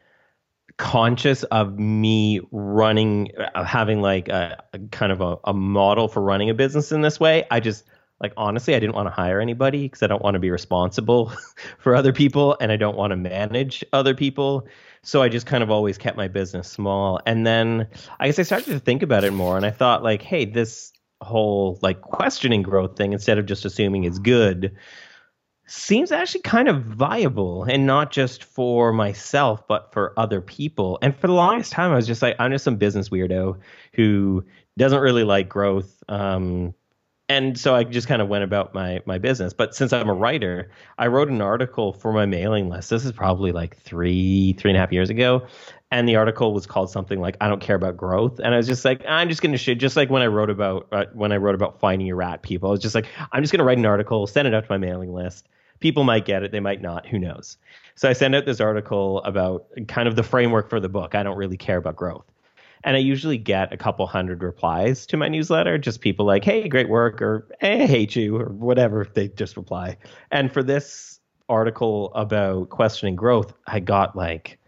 conscious 0.77 1.43
of 1.43 1.77
me 1.77 2.39
running, 2.53 3.33
of 3.55 3.65
having 3.65 4.01
like 4.01 4.29
a, 4.29 4.63
a 4.71 4.79
kind 4.91 5.11
of 5.11 5.19
a, 5.19 5.35
a 5.43 5.53
model 5.53 6.07
for 6.07 6.21
running 6.21 6.49
a 6.49 6.53
business 6.53 6.93
in 6.93 7.01
this 7.01 7.19
way. 7.19 7.43
I 7.51 7.59
just, 7.59 7.83
like, 8.19 8.33
honestly, 8.35 8.75
I 8.75 8.79
didn't 8.79 8.95
want 8.95 9.07
to 9.07 9.13
hire 9.13 9.39
anybody 9.39 9.83
because 9.83 10.01
I 10.01 10.07
don't 10.07 10.23
want 10.23 10.33
to 10.35 10.39
be 10.39 10.49
responsible 10.49 11.31
for 11.77 11.95
other 11.95 12.11
people 12.11 12.57
and 12.59 12.71
I 12.71 12.75
don't 12.75 12.97
want 12.97 13.11
to 13.11 13.17
manage 13.17 13.83
other 13.93 14.15
people. 14.15 14.67
So 15.03 15.21
I 15.21 15.29
just 15.29 15.45
kind 15.45 15.63
of 15.63 15.69
always 15.69 15.97
kept 15.97 16.17
my 16.17 16.27
business 16.27 16.67
small. 16.67 17.19
And 17.25 17.45
then 17.45 17.87
I 18.19 18.27
guess 18.27 18.39
I 18.39 18.43
started 18.43 18.71
to 18.71 18.79
think 18.79 19.03
about 19.03 19.23
it 19.23 19.31
more 19.31 19.55
and 19.55 19.65
I 19.65 19.71
thought, 19.71 20.03
like, 20.03 20.21
hey, 20.21 20.45
this 20.45 20.93
whole 21.21 21.79
like 21.81 22.01
questioning 22.01 22.61
growth 22.61 22.95
thing 22.95 23.13
instead 23.13 23.37
of 23.37 23.45
just 23.45 23.65
assuming 23.65 24.03
it's 24.03 24.19
good 24.19 24.75
seems 25.65 26.11
actually 26.11 26.41
kind 26.41 26.69
of 26.69 26.83
viable 26.83 27.63
and 27.63 27.85
not 27.85 28.11
just 28.11 28.43
for 28.43 28.93
myself 28.93 29.67
but 29.67 29.91
for 29.91 30.13
other 30.17 30.39
people 30.41 30.99
and 31.01 31.15
for 31.17 31.27
the 31.27 31.33
longest 31.33 31.71
time 31.71 31.91
i 31.91 31.95
was 31.95 32.07
just 32.07 32.21
like 32.21 32.35
i'm 32.39 32.51
just 32.51 32.63
some 32.63 32.77
business 32.77 33.09
weirdo 33.09 33.57
who 33.93 34.45
doesn't 34.77 35.01
really 35.01 35.23
like 35.23 35.49
growth 35.49 36.03
um, 36.07 36.73
and 37.29 37.59
so 37.59 37.75
i 37.75 37.83
just 37.83 38.07
kind 38.07 38.21
of 38.21 38.27
went 38.27 38.44
about 38.44 38.74
my 38.74 39.01
my 39.06 39.18
business. 39.18 39.53
But 39.53 39.75
since 39.75 39.94
i'm 39.94 40.09
a 40.09 40.13
writer 40.13 40.69
i 40.97 41.07
wrote 41.07 41.29
an 41.29 41.41
article 41.41 41.94
for 41.94 42.13
my 42.13 42.25
mailing 42.25 42.69
list. 42.69 42.90
This 42.90 43.06
is 43.06 43.11
probably 43.11 43.51
like 43.51 43.78
three 43.78 44.54
three 44.54 44.71
and 44.71 44.78
a 44.78 44.80
half 44.80 44.92
years 44.92 45.09
ago. 45.09 45.45
And 45.90 46.07
the 46.07 46.18
article 46.18 46.54
was 46.54 46.66
called 46.66 46.90
something 46.90 47.19
like 47.19 47.37
i 47.42 47.47
don't 47.47 47.61
care 47.61 47.75
about 47.75 47.97
growth. 47.97 48.40
And 48.40 48.54
i 48.54 48.57
was 48.57 48.68
just 48.68 48.85
like 48.85 49.04
i'm 49.07 49.30
just 49.30 49.42
gonna 49.42 49.57
shit 49.57 49.78
just 49.80 49.95
like 49.95 50.09
when 50.09 50.21
i 50.21 50.28
wrote 50.28 50.49
about 50.49 50.87
uh, 50.92 51.06
when 51.13 51.31
i 51.31 51.37
wrote 51.37 51.56
about 51.56 51.80
finding 51.80 52.07
your 52.07 52.18
rat 52.18 52.42
people. 52.42 52.69
I 52.69 52.71
was 52.71 52.81
just 52.81 52.95
like 52.95 53.07
i'm 53.31 53.44
just 53.44 53.51
gonna 53.51 53.66
write 53.66 53.78
an 53.78 53.85
article 53.85 54.25
send 54.28 54.47
it 54.47 54.54
out 54.54 54.66
to 54.66 54.71
my 54.71 54.78
mailing 54.78 55.13
list. 55.13 55.47
People 55.80 56.04
might 56.04 56.25
get 56.25 56.44
it 56.44 56.51
they 56.51 56.59
might 56.59 56.81
not 56.81 57.06
who 57.06 57.19
knows? 57.19 57.57
So 57.95 58.09
i 58.09 58.13
sent 58.13 58.35
out 58.35 58.45
this 58.45 58.61
article 58.61 59.21
about 59.23 59.66
kind 59.87 60.07
of 60.07 60.16
the 60.16 60.23
framework 60.23 60.69
for 60.69 60.80
the 60.80 60.90
book 60.90 61.16
i 61.16 61.23
don't 61.23 61.37
really 61.37 61.57
care 61.57 61.78
about 61.78 61.95
growth 61.95 62.25
and 62.83 62.95
I 62.95 62.99
usually 62.99 63.37
get 63.37 63.73
a 63.73 63.77
couple 63.77 64.05
hundred 64.07 64.43
replies 64.43 65.05
to 65.07 65.17
my 65.17 65.27
newsletter, 65.27 65.77
just 65.77 66.01
people 66.01 66.25
like, 66.25 66.43
hey, 66.43 66.67
great 66.67 66.89
work, 66.89 67.21
or 67.21 67.47
hey, 67.59 67.83
I 67.83 67.87
hate 67.87 68.15
you, 68.15 68.37
or 68.37 68.49
whatever. 68.49 69.05
They 69.13 69.27
just 69.29 69.57
reply. 69.57 69.97
And 70.31 70.51
for 70.51 70.63
this 70.63 71.19
article 71.49 72.13
about 72.13 72.69
questioning 72.69 73.15
growth, 73.15 73.53
I 73.65 73.79
got 73.79 74.15
like 74.15 74.59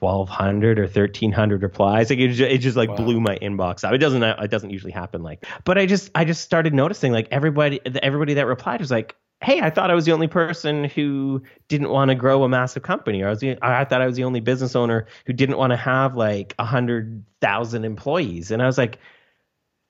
1,200 0.00 0.78
or 0.78 0.82
1,300 0.82 1.62
replies. 1.62 2.10
Like 2.10 2.18
it, 2.18 2.28
ju- 2.32 2.46
it 2.46 2.58
just 2.58 2.76
like 2.76 2.88
Wow. 2.90 2.96
blew 2.96 3.20
my 3.20 3.36
inbox 3.38 3.84
out. 3.84 3.94
It 3.94 3.98
doesn't, 3.98 4.22
it 4.22 4.50
doesn't 4.50 4.70
usually 4.70 4.92
happen 4.92 5.22
like, 5.22 5.44
but 5.64 5.76
I 5.78 5.86
just, 5.86 6.10
I 6.14 6.24
just 6.24 6.42
started 6.42 6.72
noticing 6.74 7.12
like 7.12 7.28
everybody, 7.30 7.80
everybody 8.02 8.34
that 8.34 8.46
replied 8.46 8.80
was 8.80 8.90
like, 8.90 9.16
hey, 9.44 9.60
I 9.60 9.70
thought 9.70 9.90
I 9.90 9.94
was 9.94 10.06
the 10.06 10.12
only 10.12 10.28
person 10.28 10.84
who 10.84 11.42
didn't 11.68 11.90
want 11.90 12.08
to 12.08 12.14
grow 12.14 12.42
a 12.44 12.48
massive 12.48 12.82
company, 12.82 13.22
or 13.22 13.26
I 13.26 13.30
was 13.30 13.40
the, 13.40 13.58
I 13.62 13.84
thought 13.84 14.00
I 14.00 14.06
was 14.06 14.16
the 14.16 14.24
only 14.24 14.40
business 14.40 14.74
owner 14.74 15.06
who 15.26 15.32
didn't 15.32 15.58
want 15.58 15.72
to 15.72 15.76
have 15.76 16.16
like 16.16 16.54
a 16.58 16.64
hundred 16.64 17.24
thousand 17.40 17.84
employees, 17.84 18.50
and 18.50 18.62
I 18.62 18.66
was 18.66 18.78
like, 18.78 18.98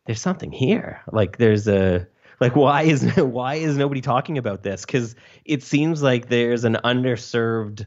there's 0.07 0.21
something 0.21 0.53
here. 0.53 1.03
Like 1.11 1.39
there's 1.39 1.69
a 1.69 2.07
like 2.41 2.57
why 2.57 2.83
is 2.83 3.05
why 3.17 3.55
is 3.57 3.77
nobody 3.77 4.01
talking 4.01 4.39
about 4.39 4.63
this? 4.63 4.85
Because 4.85 5.15
it 5.45 5.63
seems 5.63 6.03
like 6.03 6.29
there's 6.29 6.65
an 6.65 6.79
underserved 6.85 7.87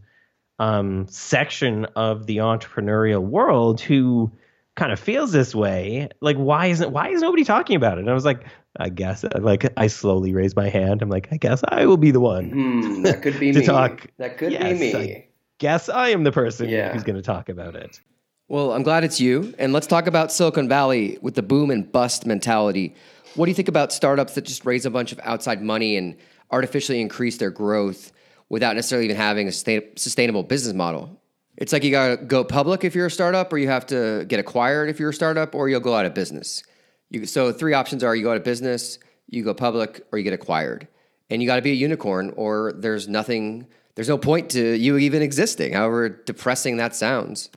um, 0.60 1.08
section 1.10 1.86
of 1.96 2.26
the 2.26 2.38
entrepreneurial 2.38 3.22
world 3.22 3.80
who 3.80 4.32
kind 4.76 4.92
of 4.92 5.00
feels 5.00 5.32
this 5.32 5.54
way. 5.54 6.10
Like 6.22 6.38
why 6.38 6.68
isn't 6.68 6.92
why 6.92 7.10
is 7.10 7.22
nobody 7.22 7.44
talking 7.44 7.76
about 7.76 7.98
it? 7.98 8.02
And 8.02 8.10
I 8.10 8.14
was 8.14 8.26
like, 8.26 8.46
I 8.80 8.90
guess 8.90 9.24
like 9.40 9.72
I 9.78 9.88
slowly 9.88 10.34
raise 10.34 10.56
my 10.56 10.70
hand. 10.70 11.02
I'm 11.02 11.10
like, 11.10 11.28
I 11.32 11.38
guess 11.38 11.62
I 11.70 11.86
will 11.86 11.98
be 11.98 12.12
the 12.12 12.20
one. 12.20 12.50
Hmm, 12.52 13.02
that 13.04 13.22
could 13.22 13.40
be 13.40 13.52
To 13.54 13.60
me. 13.60 13.66
talk. 13.66 14.08
That 14.18 14.38
could 14.38 14.52
Yes, 14.52 14.80
be 14.80 14.94
me. 14.94 14.96
I- 15.16 15.24
Guess 15.60 15.90
I 15.90 16.10
am 16.10 16.24
the 16.24 16.32
person 16.32 16.70
Yeah. 16.70 16.94
who's 16.94 17.04
going 17.04 17.16
to 17.16 17.22
talk 17.24 17.50
about 17.50 17.76
it. 17.76 18.00
Well, 18.48 18.72
I'm 18.74 18.84
glad 18.84 19.04
it's 19.04 19.20
you. 19.20 19.56
And 19.58 19.74
let's 19.74 19.88
talk 19.88 20.06
about 20.06 20.32
Silicon 20.32 20.70
Valley 20.70 21.18
with 21.24 21.34
the 21.34 21.42
boom 21.42 21.72
and 21.72 21.92
bust 21.92 22.28
mentality. 22.28 22.94
What 23.34 23.46
do 23.48 23.50
you 23.50 23.56
think 23.56 23.68
about 23.68 23.92
startups 23.92 24.36
that 24.36 24.44
just 24.46 24.66
raise 24.66 24.86
a 24.86 24.92
bunch 24.92 25.12
of 25.12 25.20
outside 25.24 25.64
money 25.64 25.98
and 25.98 26.16
artificially 26.52 27.02
increase 27.02 27.38
their 27.38 27.50
growth 27.50 28.12
without 28.50 28.76
necessarily 28.76 29.06
even 29.06 29.18
having 29.18 29.48
a 29.48 29.52
sustainable 29.52 30.44
business 30.44 30.76
model? 30.76 31.20
It's 31.58 31.74
like 31.74 31.84
you 31.84 31.90
got 31.90 32.08
to 32.10 32.18
go 32.24 32.44
public 32.44 32.84
if 32.84 32.94
you're 32.94 33.08
a 33.08 33.12
startup, 33.12 33.52
or 33.52 33.58
you 33.58 33.68
have 33.68 33.88
to 33.88 34.26
get 34.28 34.40
acquired 34.40 34.90
if 34.90 35.00
you're 35.00 35.10
a 35.10 35.14
startup, 35.14 35.56
or 35.56 35.70
you'll 35.70 35.80
go 35.80 35.96
out 35.96 36.06
of 36.06 36.14
business. 36.14 36.62
You, 37.10 37.26
so 37.26 37.52
three 37.52 37.74
options 37.74 38.04
are 38.04 38.16
you 38.16 38.24
go 38.24 38.32
out 38.32 38.38
of 38.38 38.44
business, 38.44 39.00
you 39.28 39.44
go 39.44 39.54
public, 39.54 40.06
or 40.12 40.18
you 40.18 40.24
get 40.24 40.34
acquired. 40.34 40.88
And 41.30 41.42
you 41.42 41.48
got 41.48 41.58
to 41.58 41.62
be 41.62 41.72
a 41.72 41.76
unicorn, 41.76 42.34
or 42.38 42.74
there's 42.76 43.08
nothing, 43.08 43.68
there's 43.96 44.10
no 44.10 44.18
point 44.18 44.50
to 44.52 44.78
you 44.78 44.98
even 44.98 45.22
existing, 45.22 45.74
however 45.74 46.10
depressing 46.10 46.78
that 46.78 46.96
sounds. 46.96 47.50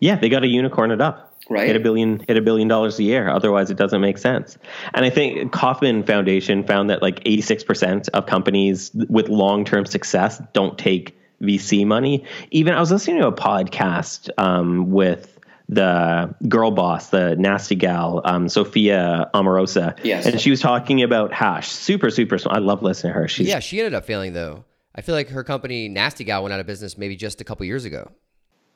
Yeah, 0.00 0.16
they 0.16 0.28
got 0.28 0.40
to 0.40 0.48
unicorn 0.48 0.90
it 0.90 1.00
up. 1.00 1.28
Right. 1.50 1.66
Hit 1.66 1.76
a 1.76 1.80
billion, 1.80 2.20
hit 2.26 2.36
a 2.36 2.42
billion 2.42 2.68
dollars 2.68 2.98
a 2.98 3.02
year. 3.02 3.28
Otherwise, 3.28 3.70
it 3.70 3.78
doesn't 3.78 4.00
make 4.00 4.18
sense. 4.18 4.58
And 4.92 5.04
I 5.04 5.10
think 5.10 5.50
Kauffman 5.52 6.02
Foundation 6.04 6.62
found 6.62 6.90
that 6.90 7.00
like 7.00 7.24
86% 7.24 8.08
of 8.10 8.26
companies 8.26 8.90
with 9.08 9.28
long 9.28 9.64
term 9.64 9.86
success 9.86 10.42
don't 10.52 10.78
take 10.78 11.16
VC 11.40 11.86
money. 11.86 12.24
Even 12.50 12.74
I 12.74 12.80
was 12.80 12.90
listening 12.90 13.20
to 13.20 13.28
a 13.28 13.32
podcast 13.32 14.28
um, 14.36 14.90
with 14.90 15.37
the 15.68 16.34
girl 16.48 16.70
boss, 16.70 17.10
the 17.10 17.36
nasty 17.36 17.74
gal, 17.74 18.22
um, 18.24 18.48
Sophia 18.48 19.30
Amoruso. 19.34 19.98
Yes. 20.02 20.26
And 20.26 20.40
she 20.40 20.50
was 20.50 20.60
talking 20.60 21.02
about 21.02 21.32
Hash. 21.32 21.68
Super, 21.68 22.10
super 22.10 22.38
smart. 22.38 22.56
I 22.56 22.60
love 22.60 22.82
listening 22.82 23.12
to 23.12 23.20
her. 23.20 23.28
She's, 23.28 23.48
yeah, 23.48 23.58
she 23.58 23.78
ended 23.78 23.94
up 23.94 24.04
failing 24.04 24.32
though. 24.32 24.64
I 24.94 25.02
feel 25.02 25.14
like 25.14 25.28
her 25.28 25.44
company, 25.44 25.88
Nasty 25.88 26.24
Gal, 26.24 26.42
went 26.42 26.52
out 26.52 26.60
of 26.60 26.66
business 26.66 26.98
maybe 26.98 27.16
just 27.16 27.40
a 27.40 27.44
couple 27.44 27.64
years 27.66 27.84
ago. 27.84 28.10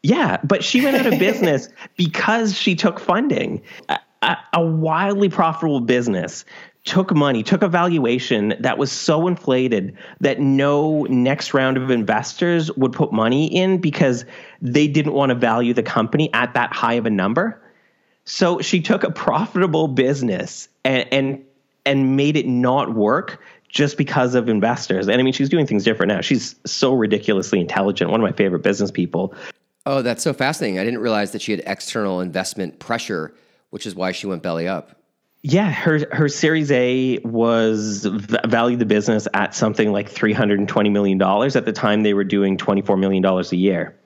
Yeah, 0.02 0.38
but 0.44 0.62
she 0.62 0.82
went 0.82 0.96
out 0.96 1.12
of 1.12 1.18
business 1.18 1.68
because 1.96 2.56
she 2.56 2.74
took 2.74 3.00
funding. 3.00 3.62
A, 3.88 3.98
a, 4.22 4.36
a 4.54 4.64
wildly 4.64 5.28
profitable 5.28 5.80
business 5.80 6.44
took 6.84 7.14
money, 7.14 7.42
took 7.42 7.62
a 7.62 7.68
valuation 7.68 8.54
that 8.60 8.76
was 8.76 8.90
so 8.90 9.28
inflated 9.28 9.96
that 10.20 10.40
no 10.40 11.04
next 11.04 11.54
round 11.54 11.76
of 11.76 11.90
investors 11.90 12.72
would 12.72 12.92
put 12.92 13.12
money 13.12 13.46
in 13.46 13.78
because 13.78 14.24
they 14.60 14.88
didn't 14.88 15.12
want 15.12 15.30
to 15.30 15.34
value 15.34 15.72
the 15.74 15.82
company 15.82 16.32
at 16.34 16.54
that 16.54 16.72
high 16.72 16.94
of 16.94 17.06
a 17.06 17.10
number. 17.10 17.62
So 18.24 18.60
she 18.60 18.80
took 18.80 19.04
a 19.04 19.10
profitable 19.10 19.88
business 19.88 20.68
and 20.84 21.06
and, 21.12 21.44
and 21.84 22.16
made 22.16 22.36
it 22.36 22.46
not 22.46 22.94
work 22.94 23.40
just 23.68 23.96
because 23.96 24.34
of 24.34 24.48
investors. 24.48 25.08
And 25.08 25.20
I 25.20 25.24
mean, 25.24 25.32
she's 25.32 25.48
doing 25.48 25.66
things 25.66 25.84
different 25.84 26.08
now. 26.08 26.20
She's 26.20 26.56
so 26.66 26.92
ridiculously 26.92 27.60
intelligent. 27.60 28.10
One 28.10 28.20
of 28.20 28.24
my 28.24 28.36
favorite 28.36 28.62
business 28.62 28.90
people. 28.90 29.34
Oh, 29.86 30.02
that's 30.02 30.22
so 30.22 30.32
fascinating. 30.32 30.78
I 30.78 30.84
didn't 30.84 31.00
realize 31.00 31.32
that 31.32 31.42
she 31.42 31.52
had 31.52 31.62
external 31.66 32.20
investment 32.20 32.78
pressure, 32.78 33.34
which 33.70 33.86
is 33.86 33.94
why 33.94 34.12
she 34.12 34.26
went 34.26 34.42
belly 34.42 34.68
up. 34.68 35.01
Yeah, 35.44 35.70
her 35.72 36.06
her 36.12 36.28
Series 36.28 36.70
A 36.70 37.18
was 37.24 38.04
valued 38.04 38.78
the 38.78 38.86
business 38.86 39.26
at 39.34 39.56
something 39.56 39.90
like 39.90 40.08
three 40.08 40.32
hundred 40.32 40.60
and 40.60 40.68
twenty 40.68 40.88
million 40.88 41.18
dollars. 41.18 41.56
At 41.56 41.64
the 41.64 41.72
time, 41.72 42.04
they 42.04 42.14
were 42.14 42.22
doing 42.22 42.56
twenty 42.56 42.82
four 42.82 42.96
million 42.96 43.22
dollars 43.22 43.50
a 43.50 43.56
year. 43.56 43.96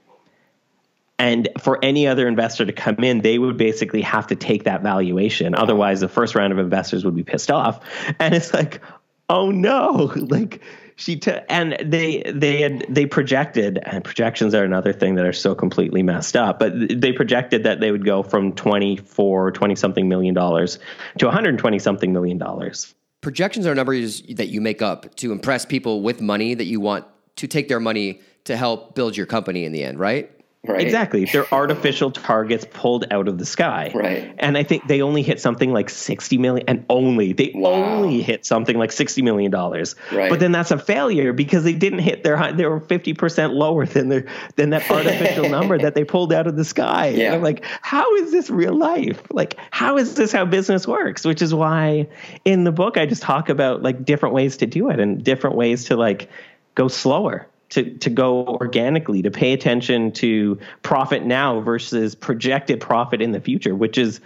And 1.19 1.49
for 1.61 1.83
any 1.83 2.07
other 2.07 2.27
investor 2.29 2.65
to 2.65 2.73
come 2.73 2.97
in, 3.03 3.21
they 3.21 3.39
would 3.39 3.57
basically 3.57 4.03
have 4.03 4.27
to 4.29 4.37
take 4.37 4.65
that 4.65 4.83
valuation. 4.83 5.55
Otherwise, 5.55 6.01
the 6.01 6.09
first 6.09 6.35
round 6.35 6.53
of 6.53 6.59
investors 6.59 7.05
would 7.05 7.15
be 7.15 7.25
pissed 7.25 7.51
off. 7.51 7.81
And 8.19 8.35
it's 8.35 8.53
like, 8.53 8.81
oh 9.29 9.51
no, 9.51 10.13
like 10.17 10.63
she 10.97 11.17
t- 11.17 11.33
and 11.49 11.77
they 11.85 12.23
they 12.35 12.63
had 12.63 12.85
they 12.89 13.07
projected 13.07 13.79
and 13.83 14.03
projections 14.03 14.55
are 14.55 14.65
another 14.65 14.93
thing 14.93 15.15
that 15.15 15.25
are 15.25 15.33
so 15.33 15.55
completely 15.55 16.03
messed 16.03 16.35
up 16.35 16.59
but 16.59 16.73
they 16.75 17.13
projected 17.13 17.65
that 17.65 17.81
they 17.81 17.93
would 17.93 18.05
go 18.05 18.23
from 18.23 18.53
24 18.53 19.53
20 19.53 19.75
something 19.77 20.09
million 20.09 20.35
dollars 20.35 20.79
to 21.19 21.27
120 21.27 21.79
something 21.79 22.13
million 22.13 22.39
dollars. 22.39 22.95
Projections 23.21 23.67
are 23.67 23.75
numbers 23.75 24.23
that 24.23 24.49
you 24.49 24.61
make 24.61 24.83
up 24.83 25.15
to 25.17 25.33
impress 25.33 25.67
people 25.67 26.03
with 26.03 26.21
money 26.21 26.55
that 26.55 26.67
you 26.67 26.81
want 26.81 27.05
to 27.37 27.47
take 27.47 27.69
their 27.69 27.81
money 27.81 28.21
to 28.45 28.57
help 28.57 28.95
build 28.95 29.17
your 29.17 29.27
company 29.27 29.65
in 29.65 29.73
the 29.73 29.83
end 29.83 29.99
right 29.99 30.31
Right. 30.67 30.81
Exactly. 30.81 31.25
They're 31.25 31.47
artificial 31.55 32.11
targets 32.11 32.67
pulled 32.71 33.07
out 33.11 33.29
of 33.29 33.39
the 33.39 33.47
sky. 33.47 33.91
Right. 33.95 34.35
And 34.39 34.57
I 34.57 34.63
think 34.63 34.87
they 34.87 35.03
only 35.03 35.23
hit 35.23 35.41
something 35.41 35.73
like 35.73 35.91
60 35.91 36.39
million 36.39 36.69
and 36.69 36.85
only 36.89 37.33
they 37.33 37.53
wow. 37.55 37.71
only 37.71 38.23
hit 38.23 38.45
something 38.45 38.77
like 38.79 38.93
60 38.93 39.23
million 39.23 39.51
dollars. 39.51 39.95
Right. 40.13 40.31
But 40.31 40.41
then 40.41 40.53
that's 40.53 40.71
a 40.71 40.79
failure 40.79 41.33
because 41.33 41.65
they 41.65 41.73
didn't 41.73 42.01
hit 42.01 42.25
their 42.25 42.53
they 42.53 42.67
were 42.67 42.81
50% 42.81 43.55
lower 43.55 43.87
than 43.87 44.09
their 44.09 44.27
than 44.57 44.71
that 44.71 44.91
artificial 44.91 45.49
number 45.49 45.79
that 45.79 45.95
they 45.95 46.05
pulled 46.05 46.33
out 46.33 46.47
of 46.47 46.57
the 46.57 46.65
sky. 46.65 47.09
Yeah. 47.09 47.27
And 47.27 47.35
I'm 47.37 47.43
like, 47.43 47.65
how 47.83 48.15
is 48.17 48.33
this 48.33 48.51
real 48.51 48.75
life? 48.75 49.23
Like 49.31 49.57
how 49.71 49.97
is 49.97 50.15
this 50.15 50.33
how 50.33 50.45
business 50.45 50.87
works? 50.87 51.25
Which 51.25 51.43
is 51.43 51.55
why 51.55 52.09
in 52.45 52.65
the 52.65 52.73
book 52.73 52.97
I 52.97 53.07
just 53.07 53.23
talk 53.23 53.49
about 53.49 53.83
like 53.83 54.05
different 54.05 54.35
ways 54.35 54.57
to 54.59 54.67
do 54.67 54.91
it 54.91 55.01
and 55.01 55.23
different 55.23 55.57
ways 55.57 55.85
to 55.87 55.97
like 55.97 56.29
go 56.75 56.89
slower 56.89 57.49
to, 57.71 57.97
to 57.99 58.11
go 58.11 58.47
organically, 58.47 59.23
to 59.23 59.31
pay 59.31 59.53
attention 59.53 60.13
to 60.13 60.59
profit 60.83 61.25
now 61.25 61.61
versus 61.61 62.15
projected 62.15 62.81
profit 62.81 63.21
in 63.21 63.33
the 63.33 63.41
future, 63.41 63.75
which 63.75 63.99
is 63.99 64.21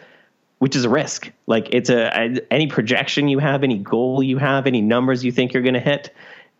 which 0.58 0.76
is 0.76 0.84
a 0.84 0.90
risk. 0.90 1.32
Like 1.46 1.68
it's 1.72 1.88
a, 1.88 2.38
any 2.50 2.66
projection 2.66 3.28
you 3.28 3.38
have, 3.38 3.64
any 3.64 3.78
goal 3.78 4.22
you 4.22 4.36
have, 4.36 4.66
any 4.66 4.82
numbers 4.82 5.24
you 5.24 5.32
think 5.32 5.54
you're 5.54 5.62
going 5.62 5.72
to 5.72 5.80
hit, 5.80 6.14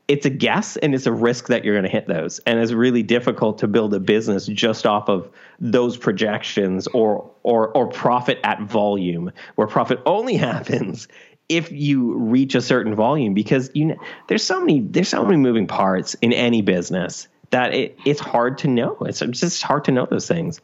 it's 0.09 0.27
a 0.27 0.31
guess 0.31 0.77
and 0.79 0.93
it's 0.93 1.07
a 1.07 1.13
risk 1.13 1.47
that 1.47 1.65
you're 1.65 1.75
going 1.75 1.85
to 1.85 1.91
hit 1.91 2.09
those. 2.09 2.41
And 2.41 2.59
it's 2.59 2.73
really 2.73 3.05
difficult 3.05 3.59
to 3.59 3.69
build 3.69 3.95
a 3.95 4.01
business 4.01 4.47
just 4.47 4.85
off 4.85 5.09
of 5.09 5.31
those 5.61 5.97
projections 5.97 6.89
or 6.89 7.31
or 7.45 7.69
or 7.77 7.87
profit 7.87 8.41
at 8.43 8.61
volume, 8.63 9.31
where 9.55 9.69
profit 9.69 10.01
only 10.07 10.35
happens 10.49 11.07
if 11.51 11.71
you 11.73 12.17
reach 12.17 12.55
a 12.55 12.63
certain 12.63 12.95
volume 12.95 13.35
because 13.35 13.71
you 13.75 13.85
know, 13.87 13.97
there's 14.29 14.45
so 14.45 14.61
many 14.61 14.81
there's 14.81 15.09
so 15.09 15.25
many 15.25 15.37
moving 15.37 15.67
parts 15.67 16.15
in 16.23 16.33
any 16.33 16.63
business 16.63 17.29
that 17.51 17.75
it, 17.75 17.99
it's 18.07 18.21
hard 18.21 18.57
to 18.59 18.69
know. 18.69 18.97
It's 19.01 19.19
just 19.19 19.63
hard 19.63 19.85
to 19.85 19.93
know 19.93 20.07
those 20.09 20.29
things. 20.29 20.61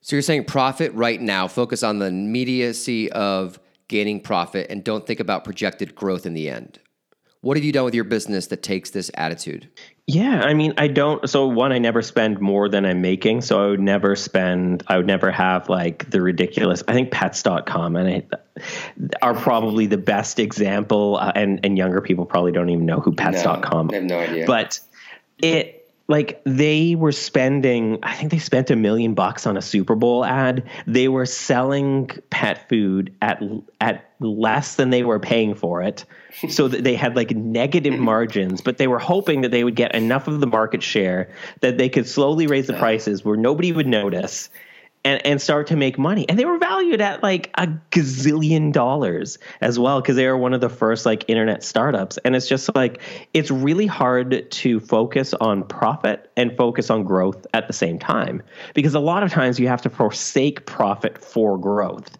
So 0.00 0.14
you're 0.14 0.22
saying 0.22 0.44
profit 0.44 0.94
right 0.94 1.20
now, 1.20 1.48
focus 1.48 1.82
on 1.82 1.98
the 1.98 2.06
immediacy 2.06 3.10
of 3.10 3.58
gaining 3.88 4.20
profit 4.20 4.68
and 4.70 4.84
don't 4.84 5.04
think 5.04 5.18
about 5.18 5.44
projected 5.44 5.96
growth 5.96 6.24
in 6.24 6.34
the 6.34 6.48
end. 6.48 6.78
What 7.40 7.56
have 7.56 7.64
you 7.64 7.72
done 7.72 7.84
with 7.84 7.94
your 7.94 8.04
business 8.04 8.46
that 8.48 8.62
takes 8.62 8.90
this 8.90 9.10
attitude? 9.14 9.68
Yeah, 10.10 10.40
I 10.40 10.54
mean, 10.54 10.72
I 10.78 10.88
don't. 10.88 11.28
So 11.28 11.48
one, 11.48 11.70
I 11.70 11.78
never 11.78 12.00
spend 12.00 12.40
more 12.40 12.70
than 12.70 12.86
I'm 12.86 13.02
making. 13.02 13.42
So 13.42 13.62
I 13.62 13.66
would 13.68 13.80
never 13.80 14.16
spend. 14.16 14.82
I 14.88 14.96
would 14.96 15.06
never 15.06 15.30
have 15.30 15.68
like 15.68 16.08
the 16.10 16.22
ridiculous. 16.22 16.82
I 16.88 16.94
think 16.94 17.10
Pets.com 17.10 17.94
and 17.94 18.24
I, 18.32 18.62
are 19.20 19.34
probably 19.34 19.84
the 19.84 19.98
best 19.98 20.38
example. 20.38 21.18
Uh, 21.20 21.32
and 21.34 21.60
and 21.62 21.76
younger 21.76 22.00
people 22.00 22.24
probably 22.24 22.52
don't 22.52 22.70
even 22.70 22.86
know 22.86 23.00
who 23.00 23.12
Pets.com. 23.12 23.88
No, 23.88 23.92
I 23.92 23.96
have 23.96 24.04
no 24.04 24.18
idea. 24.18 24.46
But 24.46 24.80
it 25.42 25.77
like 26.08 26.40
they 26.44 26.94
were 26.94 27.12
spending 27.12 27.98
i 28.02 28.14
think 28.14 28.30
they 28.30 28.38
spent 28.38 28.70
a 28.70 28.76
million 28.76 29.14
bucks 29.14 29.46
on 29.46 29.56
a 29.56 29.62
super 29.62 29.94
bowl 29.94 30.24
ad. 30.24 30.64
They 30.86 31.08
were 31.08 31.26
selling 31.26 32.10
pet 32.30 32.68
food 32.68 33.14
at 33.22 33.42
at 33.80 34.10
less 34.20 34.74
than 34.76 34.90
they 34.90 35.04
were 35.04 35.20
paying 35.20 35.54
for 35.54 35.82
it. 35.82 36.04
So 36.48 36.66
that 36.68 36.82
they 36.82 36.94
had 36.94 37.14
like 37.14 37.30
negative 37.32 37.98
margins 37.98 38.60
but 38.60 38.78
they 38.78 38.86
were 38.86 38.98
hoping 38.98 39.42
that 39.42 39.50
they 39.50 39.64
would 39.64 39.76
get 39.76 39.94
enough 39.94 40.28
of 40.28 40.40
the 40.40 40.46
market 40.46 40.82
share 40.82 41.30
that 41.60 41.78
they 41.78 41.88
could 41.88 42.08
slowly 42.08 42.46
raise 42.46 42.66
the 42.66 42.74
prices 42.74 43.24
where 43.24 43.36
nobody 43.36 43.72
would 43.72 43.86
notice 43.86 44.48
and, 45.08 45.24
and 45.24 45.40
start 45.40 45.68
to 45.68 45.76
make 45.76 45.98
money. 45.98 46.28
And 46.28 46.38
they 46.38 46.44
were 46.44 46.58
valued 46.58 47.00
at 47.00 47.22
like 47.22 47.50
a 47.54 47.66
gazillion 47.90 48.72
dollars 48.72 49.38
as 49.62 49.78
well, 49.78 50.02
because 50.02 50.16
they 50.16 50.26
are 50.26 50.36
one 50.36 50.52
of 50.52 50.60
the 50.60 50.68
first 50.68 51.06
like 51.06 51.24
internet 51.28 51.64
startups. 51.64 52.18
And 52.18 52.36
it's 52.36 52.46
just 52.46 52.74
like, 52.74 53.00
it's 53.32 53.50
really 53.50 53.86
hard 53.86 54.50
to 54.50 54.80
focus 54.80 55.32
on 55.32 55.62
profit 55.62 56.30
and 56.36 56.54
focus 56.58 56.90
on 56.90 57.04
growth 57.04 57.46
at 57.54 57.68
the 57.68 57.72
same 57.72 57.98
time, 57.98 58.42
because 58.74 58.94
a 58.94 59.00
lot 59.00 59.22
of 59.22 59.32
times 59.32 59.58
you 59.58 59.68
have 59.68 59.80
to 59.82 59.90
forsake 59.90 60.66
profit 60.66 61.16
for 61.16 61.56
growth. 61.56 62.18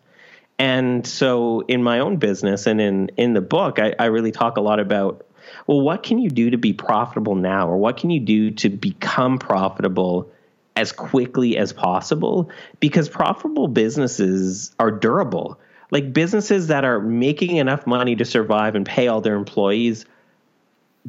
And 0.59 1.07
so 1.07 1.61
in 1.69 1.83
my 1.83 2.01
own 2.01 2.17
business 2.17 2.67
and 2.67 2.81
in, 2.81 3.11
in 3.19 3.35
the 3.35 3.43
book, 3.43 3.79
I, 3.79 3.95
I 3.99 4.07
really 4.07 4.33
talk 4.33 4.57
a 4.57 4.63
lot 4.63 4.81
about 4.81 5.27
well, 5.67 5.81
what 5.81 6.03
can 6.03 6.19
you 6.19 6.31
do 6.31 6.51
to 6.51 6.59
be 6.59 6.73
profitable 6.73 7.35
now? 7.35 7.69
Or 7.69 7.77
what 7.77 7.97
can 7.97 8.11
you 8.11 8.21
do 8.21 8.51
to 8.51 8.69
become 8.69 9.39
profitable 9.39 10.31
as 10.79 10.93
quickly 10.93 11.57
as 11.57 11.73
possible 11.73 12.49
because 12.79 13.09
profitable 13.09 13.67
businesses 13.67 14.73
are 14.79 14.93
durable. 14.93 15.59
Like 15.91 16.13
businesses 16.13 16.69
that 16.69 16.85
are 16.85 17.01
making 17.01 17.57
enough 17.57 17.85
money 17.85 18.15
to 18.15 18.25
survive 18.25 18.77
and 18.77 18.87
pay 18.87 19.09
all 19.09 19.21
their 19.21 19.35
employees 19.35 20.07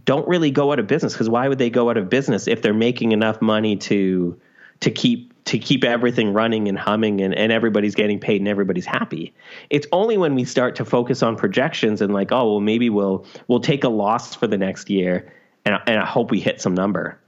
don't 0.05 0.27
really 0.27 0.49
go 0.49 0.71
out 0.71 0.79
of 0.79 0.87
business 0.87 1.13
because 1.13 1.29
why 1.29 1.47
would 1.47 1.59
they 1.59 1.69
go 1.69 1.89
out 1.89 1.97
of 1.97 2.09
business 2.09 2.47
if 2.47 2.63
they're 2.63 2.73
making 2.73 3.11
enough 3.11 3.41
money 3.43 3.75
to 3.75 4.39
to 4.79 4.89
keep 4.89 5.31
to 5.45 5.59
keep 5.59 5.83
everything 5.83 6.33
running 6.33 6.67
and 6.67 6.79
humming 6.79 7.21
and, 7.21 7.35
and 7.35 7.51
everybody's 7.51 7.93
getting 7.93 8.19
paid 8.19 8.41
and 8.41 8.47
everybody's 8.47 8.85
happy. 8.85 9.33
It's 9.69 9.85
only 9.91 10.17
when 10.17 10.33
we 10.33 10.45
start 10.45 10.75
to 10.77 10.85
focus 10.85 11.21
on 11.21 11.35
projections 11.35 12.01
and 12.01 12.11
like, 12.11 12.31
oh 12.31 12.53
well 12.53 12.59
maybe 12.59 12.89
we'll 12.89 13.23
we'll 13.47 13.59
take 13.59 13.83
a 13.83 13.89
loss 13.89 14.33
for 14.33 14.47
the 14.47 14.57
next 14.57 14.89
year 14.89 15.31
and, 15.65 15.77
and 15.85 15.99
I 15.99 16.05
hope 16.05 16.31
we 16.31 16.39
hit 16.39 16.59
some 16.59 16.73
number 16.73 17.18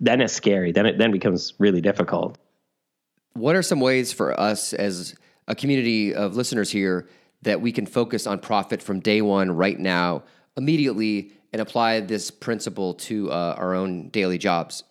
then 0.00 0.20
it's 0.20 0.32
scary. 0.32 0.72
Then 0.72 0.86
it 0.86 0.98
then 0.98 1.12
becomes 1.12 1.52
really 1.58 1.80
difficult. 1.80 2.38
What 3.34 3.54
are 3.54 3.62
some 3.62 3.80
ways 3.80 4.12
for 4.12 4.38
us 4.38 4.72
as 4.72 5.14
a 5.46 5.54
community 5.54 6.14
of 6.14 6.36
listeners 6.36 6.70
here 6.70 7.08
that 7.42 7.60
we 7.60 7.72
can 7.72 7.86
focus 7.86 8.26
on 8.26 8.38
profit 8.38 8.82
from 8.82 9.00
day 9.00 9.22
one, 9.22 9.50
right 9.52 9.78
now, 9.78 10.24
immediately, 10.56 11.32
and 11.52 11.62
apply 11.62 12.00
this 12.00 12.30
principle 12.30 12.94
to 12.94 13.30
uh, 13.30 13.54
our 13.56 13.74
own 13.74 14.08
daily 14.08 14.38
jobs? 14.38 14.82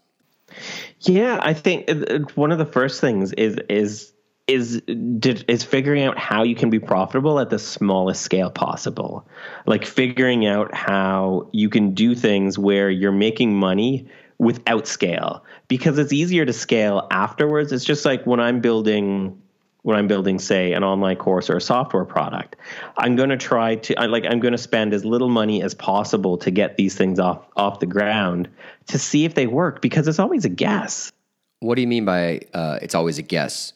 Yeah, 1.02 1.40
I 1.42 1.54
think 1.54 1.90
one 2.36 2.52
of 2.52 2.58
the 2.58 2.66
first 2.66 3.02
things 3.02 3.34
is 3.34 3.58
is 3.70 4.14
is 4.48 4.82
is 4.88 5.64
figuring 5.64 6.04
out 6.04 6.18
how 6.18 6.42
you 6.44 6.56
can 6.56 6.72
be 6.72 6.80
profitable 6.80 7.40
at 7.40 7.52
the 7.52 7.60
smallest 7.60 8.24
scale 8.24 8.50
possible. 8.50 9.28
Like 9.68 9.86
figuring 9.86 10.48
out 10.48 10.74
how 10.74 11.50
you 11.52 11.70
can 11.70 11.94
do 11.94 12.16
things 12.16 12.58
where 12.58 12.90
you're 12.90 13.12
making 13.12 13.56
money 13.56 14.08
without 14.40 14.88
scale 14.88 15.44
because 15.68 16.00
it's 16.00 16.14
easier 16.14 16.46
to 16.46 16.54
scale 16.54 17.08
afterwards. 17.12 17.72
It's 17.72 17.86
just 17.86 18.06
like 18.06 18.26
when 18.26 18.40
I'm 18.40 18.62
building 18.62 19.40
when 19.84 19.96
I'm 19.96 20.08
building, 20.08 20.40
say, 20.40 20.74
an 20.74 20.84
online 20.84 21.16
course 21.16 21.50
or 21.50 21.56
a 21.56 21.62
software 21.62 22.04
product, 22.04 22.58
I'm 22.98 23.16
going 23.16 23.30
to 23.30 23.38
try 23.38 23.76
to 23.76 23.96
I, 23.96 24.08
like 24.08 24.26
I'm 24.26 24.40
going 24.40 24.52
to 24.52 24.58
spend 24.58 24.94
as 24.94 25.06
little 25.06 25.30
money 25.30 25.64
as 25.64 25.74
possible 25.74 26.38
to 26.40 26.52
get 26.52 26.78
these 26.78 26.96
things 26.96 27.20
off 27.20 27.46
off 27.56 27.80
the 27.80 27.86
ground 27.86 28.50
to 28.88 28.98
see 28.98 29.26
if 29.26 29.36
they 29.36 29.48
work 29.48 29.82
because 29.82 30.08
it's 30.08 30.20
always 30.20 30.46
a 30.46 30.50
guess. 30.50 31.12
What 31.60 31.76
do 31.76 31.82
you 31.82 31.88
mean 31.88 32.06
by 32.06 32.42
uh, 32.54 32.80
it's 32.82 32.96
always 32.96 33.18
a 33.18 33.22
guess? 33.22 33.74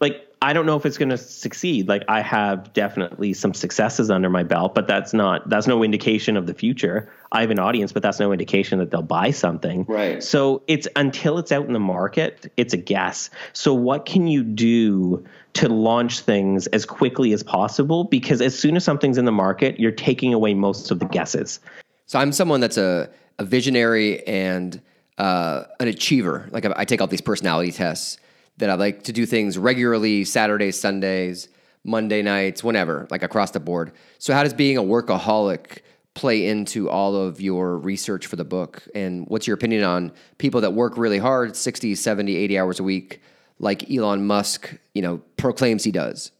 Like 0.00 0.25
I 0.42 0.52
don't 0.52 0.66
know 0.66 0.76
if 0.76 0.84
it's 0.84 0.98
going 0.98 1.08
to 1.08 1.16
succeed. 1.16 1.88
Like 1.88 2.04
I 2.08 2.20
have 2.20 2.72
definitely 2.74 3.32
some 3.32 3.54
successes 3.54 4.10
under 4.10 4.28
my 4.28 4.42
belt, 4.42 4.74
but 4.74 4.86
that's 4.86 5.14
not 5.14 5.48
that's 5.48 5.66
no 5.66 5.82
indication 5.82 6.36
of 6.36 6.46
the 6.46 6.52
future. 6.52 7.10
I 7.32 7.40
have 7.40 7.50
an 7.50 7.58
audience, 7.58 7.92
but 7.92 8.02
that's 8.02 8.20
no 8.20 8.32
indication 8.32 8.78
that 8.78 8.90
they'll 8.90 9.02
buy 9.02 9.30
something. 9.30 9.86
Right. 9.88 10.22
So 10.22 10.62
it's 10.66 10.86
until 10.94 11.38
it's 11.38 11.52
out 11.52 11.66
in 11.66 11.72
the 11.72 11.80
market, 11.80 12.52
it's 12.58 12.74
a 12.74 12.76
guess. 12.76 13.30
So 13.54 13.72
what 13.72 14.04
can 14.04 14.26
you 14.26 14.42
do 14.44 15.24
to 15.54 15.70
launch 15.70 16.20
things 16.20 16.66
as 16.68 16.84
quickly 16.84 17.32
as 17.32 17.42
possible? 17.42 18.04
Because 18.04 18.42
as 18.42 18.58
soon 18.58 18.76
as 18.76 18.84
something's 18.84 19.16
in 19.16 19.24
the 19.24 19.32
market, 19.32 19.80
you're 19.80 19.90
taking 19.90 20.34
away 20.34 20.52
most 20.52 20.90
of 20.90 20.98
the 20.98 21.06
guesses. 21.06 21.60
So 22.04 22.18
I'm 22.18 22.30
someone 22.30 22.60
that's 22.60 22.76
a, 22.76 23.08
a 23.38 23.44
visionary 23.44 24.24
and 24.28 24.80
uh, 25.16 25.64
an 25.80 25.88
achiever. 25.88 26.48
Like 26.52 26.66
I, 26.66 26.74
I 26.76 26.84
take 26.84 27.00
all 27.00 27.06
these 27.06 27.22
personality 27.22 27.72
tests 27.72 28.18
that 28.58 28.70
I 28.70 28.74
like 28.74 29.02
to 29.04 29.12
do 29.12 29.26
things 29.26 29.58
regularly 29.58 30.24
Saturdays, 30.24 30.78
Sundays, 30.78 31.48
Monday 31.84 32.22
nights, 32.22 32.64
whenever, 32.64 33.06
like 33.10 33.22
across 33.22 33.52
the 33.52 33.60
board. 33.60 33.92
So, 34.18 34.34
how 34.34 34.42
does 34.42 34.54
being 34.54 34.76
a 34.76 34.82
workaholic 34.82 35.80
play 36.14 36.46
into 36.46 36.90
all 36.90 37.14
of 37.14 37.40
your 37.40 37.78
research 37.78 38.26
for 38.26 38.36
the 38.36 38.44
book? 38.44 38.82
And 38.94 39.26
what's 39.28 39.46
your 39.46 39.54
opinion 39.54 39.84
on 39.84 40.12
people 40.38 40.60
that 40.62 40.72
work 40.72 40.96
really 40.96 41.18
hard, 41.18 41.54
60, 41.54 41.94
70, 41.94 42.34
80 42.34 42.58
hours 42.58 42.80
a 42.80 42.82
week, 42.82 43.20
like 43.58 43.88
Elon 43.90 44.26
Musk, 44.26 44.74
you 44.94 45.02
know, 45.02 45.18
proclaims 45.36 45.84
he 45.84 45.92
does? 45.92 46.32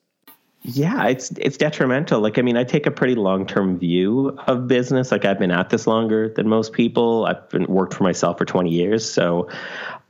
Yeah, 0.69 1.07
it's 1.07 1.31
it's 1.37 1.57
detrimental. 1.57 2.21
Like 2.21 2.39
I 2.39 2.43
mean, 2.43 2.57
I 2.57 2.65
take 2.65 2.87
a 2.87 2.91
pretty 2.91 3.15
long-term 3.15 3.79
view 3.79 4.37
of 4.49 4.67
business. 4.67 5.13
Like 5.13 5.25
I've 5.25 5.39
been 5.39 5.53
at 5.53 5.71
this 5.71 5.87
longer 5.87 6.33
than 6.35 6.49
most 6.49 6.73
people. 6.73 7.25
I've 7.27 7.49
been 7.51 7.67
worked 7.67 7.95
for 7.95 8.03
myself 8.03 8.37
for 8.37 8.45
20 8.45 8.69
years. 8.69 9.09
So 9.09 9.49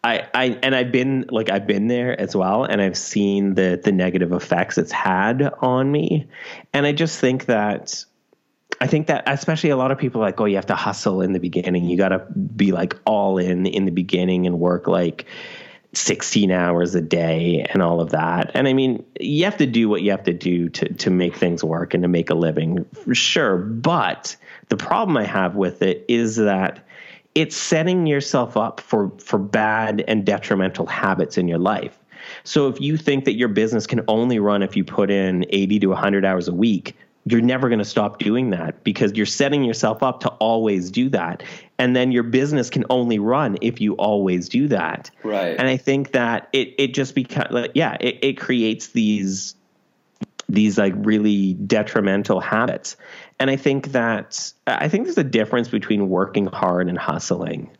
I, 0.06 0.28
I 0.34 0.44
and 0.62 0.74
I've 0.74 0.92
been 0.92 1.26
like 1.30 1.50
I've 1.50 1.66
been 1.66 1.88
there 1.88 2.18
as 2.18 2.36
well, 2.36 2.62
and 2.62 2.80
I've 2.80 2.96
seen 2.96 3.54
the 3.54 3.80
the 3.82 3.90
negative 3.90 4.32
effects 4.32 4.78
it's 4.78 4.92
had 4.92 5.52
on 5.60 5.90
me, 5.90 6.28
and 6.72 6.86
I 6.86 6.92
just 6.92 7.18
think 7.18 7.46
that 7.46 8.04
I 8.80 8.86
think 8.86 9.08
that 9.08 9.24
especially 9.26 9.70
a 9.70 9.76
lot 9.76 9.90
of 9.90 9.98
people 9.98 10.20
like, 10.20 10.40
oh, 10.40 10.44
you 10.44 10.56
have 10.56 10.66
to 10.66 10.76
hustle 10.76 11.22
in 11.22 11.32
the 11.32 11.40
beginning. 11.40 11.86
You 11.86 11.96
got 11.96 12.10
to 12.10 12.20
be 12.30 12.70
like 12.70 12.96
all 13.04 13.38
in 13.38 13.66
in 13.66 13.84
the 13.84 13.90
beginning 13.90 14.46
and 14.46 14.60
work 14.60 14.86
like 14.86 15.26
16 15.92 16.52
hours 16.52 16.94
a 16.94 17.00
day 17.00 17.66
and 17.70 17.82
all 17.82 18.00
of 18.00 18.10
that. 18.10 18.52
And 18.54 18.68
I 18.68 18.74
mean, 18.74 19.04
you 19.18 19.44
have 19.44 19.56
to 19.56 19.66
do 19.66 19.88
what 19.88 20.02
you 20.02 20.12
have 20.12 20.24
to 20.24 20.32
do 20.32 20.68
to 20.68 20.94
to 20.94 21.10
make 21.10 21.34
things 21.34 21.64
work 21.64 21.94
and 21.94 22.04
to 22.04 22.08
make 22.08 22.30
a 22.30 22.34
living, 22.34 22.86
sure. 23.12 23.56
But 23.56 24.36
the 24.68 24.76
problem 24.76 25.16
I 25.16 25.24
have 25.24 25.56
with 25.56 25.82
it 25.82 26.04
is 26.06 26.36
that 26.36 26.86
it's 27.36 27.54
setting 27.54 28.06
yourself 28.06 28.56
up 28.56 28.80
for 28.80 29.12
for 29.18 29.38
bad 29.38 30.02
and 30.08 30.24
detrimental 30.24 30.86
habits 30.86 31.38
in 31.38 31.46
your 31.46 31.58
life. 31.58 31.98
So 32.42 32.66
if 32.66 32.80
you 32.80 32.96
think 32.96 33.26
that 33.26 33.34
your 33.34 33.48
business 33.48 33.86
can 33.86 34.00
only 34.08 34.40
run 34.40 34.62
if 34.62 34.74
you 34.74 34.82
put 34.82 35.10
in 35.10 35.44
80 35.50 35.78
to 35.80 35.86
100 35.88 36.24
hours 36.24 36.48
a 36.48 36.52
week, 36.52 36.96
you're 37.26 37.42
never 37.42 37.68
going 37.68 37.78
to 37.78 37.84
stop 37.84 38.18
doing 38.18 38.50
that 38.50 38.82
because 38.82 39.12
you're 39.12 39.26
setting 39.26 39.62
yourself 39.62 40.02
up 40.02 40.20
to 40.20 40.28
always 40.30 40.90
do 40.90 41.08
that. 41.10 41.42
And 41.78 41.94
then 41.94 42.10
your 42.10 42.22
business 42.22 42.70
can 42.70 42.84
only 42.88 43.18
run 43.18 43.58
if 43.60 43.80
you 43.80 43.94
always 43.94 44.48
do 44.48 44.66
that. 44.68 45.10
Right. 45.22 45.56
And 45.58 45.68
I 45.68 45.76
think 45.76 46.12
that 46.12 46.48
it 46.54 46.74
it 46.78 46.94
just 46.94 47.14
becomes 47.14 47.50
like 47.50 47.72
yeah, 47.74 47.96
it, 48.00 48.18
it 48.22 48.38
creates 48.38 48.88
these 48.88 49.54
these 50.48 50.78
like 50.78 50.94
really 50.96 51.54
detrimental 51.54 52.40
habits. 52.40 52.96
And 53.38 53.50
I 53.50 53.56
think 53.56 53.92
that 53.92 54.52
I 54.66 54.88
think 54.88 55.04
there's 55.04 55.18
a 55.18 55.24
difference 55.24 55.68
between 55.68 56.08
working 56.08 56.46
hard 56.46 56.88
and 56.88 56.98
hustling. 56.98 57.70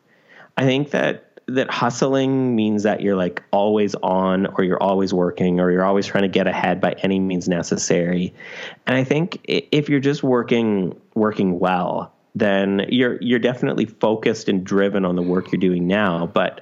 I 0.57 0.65
think 0.65 0.91
that 0.91 1.41
that 1.49 1.71
hustling 1.71 2.57
means 2.57 2.83
that 2.83 3.01
you're 3.01 3.17
like 3.17 3.43
always 3.53 3.95
on 3.97 4.47
or 4.47 4.65
you're 4.65 4.83
always 4.83 5.15
working 5.15 5.61
or 5.61 5.71
you're 5.71 5.85
always 5.85 6.07
trying 6.07 6.23
to 6.23 6.29
get 6.29 6.49
ahead 6.49 6.81
by 6.81 6.93
any 7.03 7.21
means 7.21 7.49
necessary. 7.49 8.35
And 8.87 8.97
I 8.97 9.05
think 9.05 9.41
if 9.45 9.89
you're 9.89 10.01
just 10.01 10.25
working 10.25 11.01
working 11.15 11.61
well, 11.61 12.13
then 12.35 12.87
you're 12.89 13.19
you're 13.23 13.39
definitely 13.39 13.87
focused 13.87 14.49
and 14.49 14.65
driven 14.65 15.05
on 15.05 15.15
the 15.15 15.23
work 15.23 15.53
you're 15.53 15.61
doing 15.61 15.87
now, 15.87 16.27
but 16.27 16.61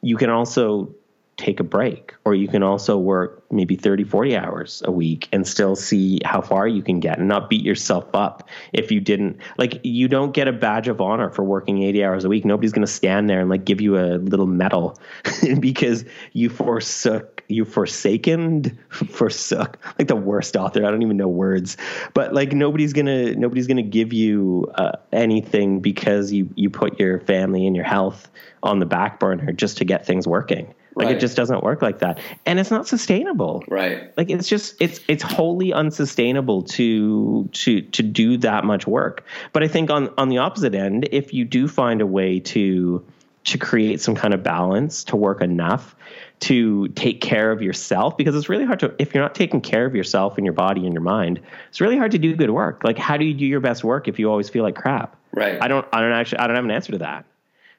you 0.00 0.16
can 0.16 0.30
also 0.30 0.94
take 1.42 1.58
a 1.58 1.64
break. 1.64 2.14
Or 2.24 2.34
you 2.34 2.46
can 2.46 2.62
also 2.62 2.96
work 2.96 3.42
maybe 3.50 3.74
30 3.74 4.04
40 4.04 4.36
hours 4.36 4.82
a 4.84 4.92
week 4.92 5.28
and 5.32 5.46
still 5.46 5.74
see 5.74 6.20
how 6.24 6.40
far 6.40 6.68
you 6.68 6.82
can 6.82 7.00
get 7.00 7.18
and 7.18 7.26
not 7.28 7.50
beat 7.50 7.64
yourself 7.64 8.06
up 8.14 8.48
if 8.72 8.92
you 8.92 9.00
didn't. 9.00 9.38
Like 9.58 9.80
you 9.82 10.06
don't 10.06 10.32
get 10.32 10.46
a 10.46 10.52
badge 10.52 10.86
of 10.86 11.00
honor 11.00 11.30
for 11.30 11.42
working 11.42 11.82
80 11.82 12.04
hours 12.04 12.24
a 12.24 12.28
week. 12.28 12.44
Nobody's 12.44 12.72
going 12.72 12.86
to 12.86 12.92
stand 12.92 13.28
there 13.28 13.40
and 13.40 13.50
like 13.50 13.64
give 13.64 13.80
you 13.80 13.98
a 13.98 14.18
little 14.18 14.46
medal 14.46 14.98
because 15.60 16.04
you 16.32 16.48
forsook 16.48 17.42
you 17.48 17.64
forsaken 17.64 18.78
forsook 18.88 19.78
like 19.98 20.06
the 20.08 20.16
worst 20.16 20.56
author. 20.56 20.86
I 20.86 20.90
don't 20.90 21.02
even 21.02 21.16
know 21.16 21.28
words. 21.28 21.76
But 22.14 22.32
like 22.32 22.52
nobody's 22.52 22.92
going 22.92 23.06
to 23.06 23.34
nobody's 23.34 23.66
going 23.66 23.78
to 23.78 23.82
give 23.82 24.12
you 24.12 24.70
uh, 24.76 24.92
anything 25.12 25.80
because 25.80 26.30
you 26.32 26.48
you 26.54 26.70
put 26.70 27.00
your 27.00 27.18
family 27.20 27.66
and 27.66 27.74
your 27.74 27.84
health 27.84 28.30
on 28.62 28.78
the 28.78 28.86
back 28.86 29.18
burner 29.18 29.52
just 29.52 29.78
to 29.78 29.84
get 29.84 30.06
things 30.06 30.26
working 30.26 30.72
like 30.94 31.06
right. 31.06 31.16
it 31.16 31.20
just 31.20 31.36
doesn't 31.36 31.62
work 31.62 31.82
like 31.82 32.00
that. 32.00 32.18
And 32.44 32.58
it's 32.58 32.70
not 32.70 32.86
sustainable. 32.86 33.64
Right. 33.68 34.16
Like 34.16 34.30
it's 34.30 34.48
just 34.48 34.76
it's 34.80 35.00
it's 35.08 35.22
wholly 35.22 35.72
unsustainable 35.72 36.62
to 36.62 37.48
to 37.52 37.82
to 37.82 38.02
do 38.02 38.36
that 38.38 38.64
much 38.64 38.86
work. 38.86 39.24
But 39.52 39.62
I 39.62 39.68
think 39.68 39.90
on 39.90 40.12
on 40.18 40.28
the 40.28 40.38
opposite 40.38 40.74
end, 40.74 41.08
if 41.12 41.32
you 41.32 41.44
do 41.44 41.68
find 41.68 42.00
a 42.00 42.06
way 42.06 42.40
to 42.40 43.04
to 43.44 43.58
create 43.58 44.00
some 44.00 44.14
kind 44.14 44.34
of 44.34 44.42
balance, 44.42 45.04
to 45.04 45.16
work 45.16 45.42
enough 45.42 45.96
to 46.40 46.88
take 46.88 47.20
care 47.20 47.52
of 47.52 47.62
yourself 47.62 48.16
because 48.16 48.34
it's 48.34 48.48
really 48.48 48.64
hard 48.64 48.80
to 48.80 48.94
if 48.98 49.14
you're 49.14 49.22
not 49.22 49.34
taking 49.34 49.60
care 49.60 49.86
of 49.86 49.94
yourself 49.94 50.36
and 50.36 50.44
your 50.44 50.52
body 50.52 50.84
and 50.84 50.92
your 50.92 51.02
mind, 51.02 51.40
it's 51.68 51.80
really 51.80 51.96
hard 51.96 52.10
to 52.12 52.18
do 52.18 52.34
good 52.34 52.50
work. 52.50 52.82
Like 52.84 52.98
how 52.98 53.16
do 53.16 53.24
you 53.24 53.34
do 53.34 53.46
your 53.46 53.60
best 53.60 53.84
work 53.84 54.08
if 54.08 54.18
you 54.18 54.30
always 54.30 54.48
feel 54.48 54.62
like 54.62 54.74
crap? 54.74 55.16
Right. 55.32 55.62
I 55.62 55.68
don't 55.68 55.86
I 55.92 56.00
don't 56.00 56.12
actually 56.12 56.38
I 56.38 56.46
don't 56.46 56.56
have 56.56 56.64
an 56.64 56.70
answer 56.70 56.92
to 56.92 56.98
that. 56.98 57.24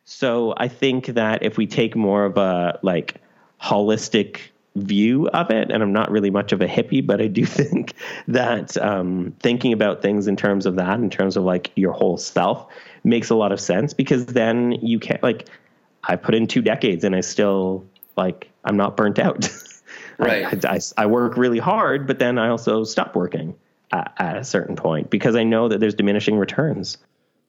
So 0.05 0.53
I 0.57 0.67
think 0.67 1.07
that 1.07 1.43
if 1.43 1.57
we 1.57 1.67
take 1.67 1.95
more 1.95 2.25
of 2.25 2.37
a 2.37 2.79
like 2.81 3.21
holistic 3.61 4.39
view 4.75 5.27
of 5.29 5.49
it, 5.51 5.71
and 5.71 5.83
I'm 5.83 5.93
not 5.93 6.11
really 6.11 6.29
much 6.29 6.51
of 6.51 6.61
a 6.61 6.67
hippie, 6.67 7.05
but 7.05 7.21
I 7.21 7.27
do 7.27 7.45
think 7.47 7.93
that 8.27 8.75
um, 8.77 9.35
thinking 9.39 9.73
about 9.73 10.01
things 10.01 10.27
in 10.27 10.35
terms 10.35 10.65
of 10.65 10.75
that, 10.75 10.99
in 10.99 11.09
terms 11.09 11.37
of 11.37 11.43
like 11.43 11.71
your 11.75 11.93
whole 11.93 12.17
self, 12.17 12.67
makes 13.03 13.29
a 13.29 13.35
lot 13.35 13.51
of 13.51 13.59
sense 13.59 13.93
because 13.93 14.25
then 14.27 14.73
you 14.73 14.99
can't 14.99 15.23
like 15.23 15.47
I 16.03 16.15
put 16.15 16.35
in 16.35 16.47
two 16.47 16.61
decades 16.61 17.03
and 17.03 17.15
I 17.15 17.21
still 17.21 17.85
like 18.17 18.49
I'm 18.65 18.77
not 18.77 18.97
burnt 18.97 19.19
out. 19.19 19.49
right. 20.17 20.65
I, 20.65 20.75
I, 20.75 20.79
I, 20.97 21.05
work 21.05 21.37
really 21.37 21.59
hard, 21.59 22.07
but 22.07 22.19
then 22.19 22.37
I 22.37 22.49
also 22.49 22.83
stop 22.83 23.15
working 23.15 23.55
at, 23.91 24.13
at 24.17 24.37
a 24.37 24.43
certain 24.43 24.75
point 24.75 25.09
because 25.09 25.35
I 25.35 25.43
know 25.43 25.67
that 25.69 25.79
there's 25.79 25.95
diminishing 25.95 26.37
returns. 26.37 26.97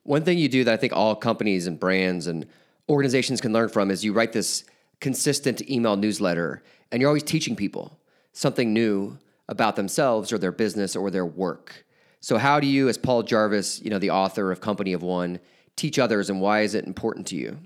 One 0.04 0.22
thing 0.22 0.38
you 0.38 0.48
do 0.48 0.64
that 0.64 0.74
I 0.74 0.76
think 0.76 0.92
all 0.92 1.16
companies 1.16 1.66
and 1.66 1.80
brands 1.80 2.26
and 2.26 2.46
organizations 2.88 3.40
can 3.40 3.52
learn 3.52 3.70
from 3.70 3.90
is 3.90 4.04
you 4.04 4.12
write 4.12 4.32
this 4.32 4.64
consistent 5.00 5.68
email 5.68 5.96
newsletter 5.96 6.62
and 6.92 7.00
you're 7.00 7.08
always 7.08 7.22
teaching 7.22 7.56
people 7.56 7.98
something 8.32 8.72
new 8.72 9.18
about 9.48 9.76
themselves 9.76 10.32
or 10.32 10.38
their 10.38 10.52
business 10.52 10.94
or 10.94 11.10
their 11.10 11.26
work. 11.26 11.84
So 12.20 12.38
how 12.38 12.60
do 12.60 12.66
you 12.66 12.88
as 12.88 12.98
Paul 12.98 13.22
Jarvis, 13.22 13.82
you 13.82 13.90
know, 13.90 13.98
the 13.98 14.10
author 14.10 14.52
of 14.52 14.60
Company 14.60 14.92
of 14.92 15.02
One, 15.02 15.40
teach 15.76 15.98
others 15.98 16.30
and 16.30 16.40
why 16.40 16.60
is 16.60 16.74
it 16.74 16.86
important 16.86 17.26
to 17.28 17.36
you? 17.36 17.58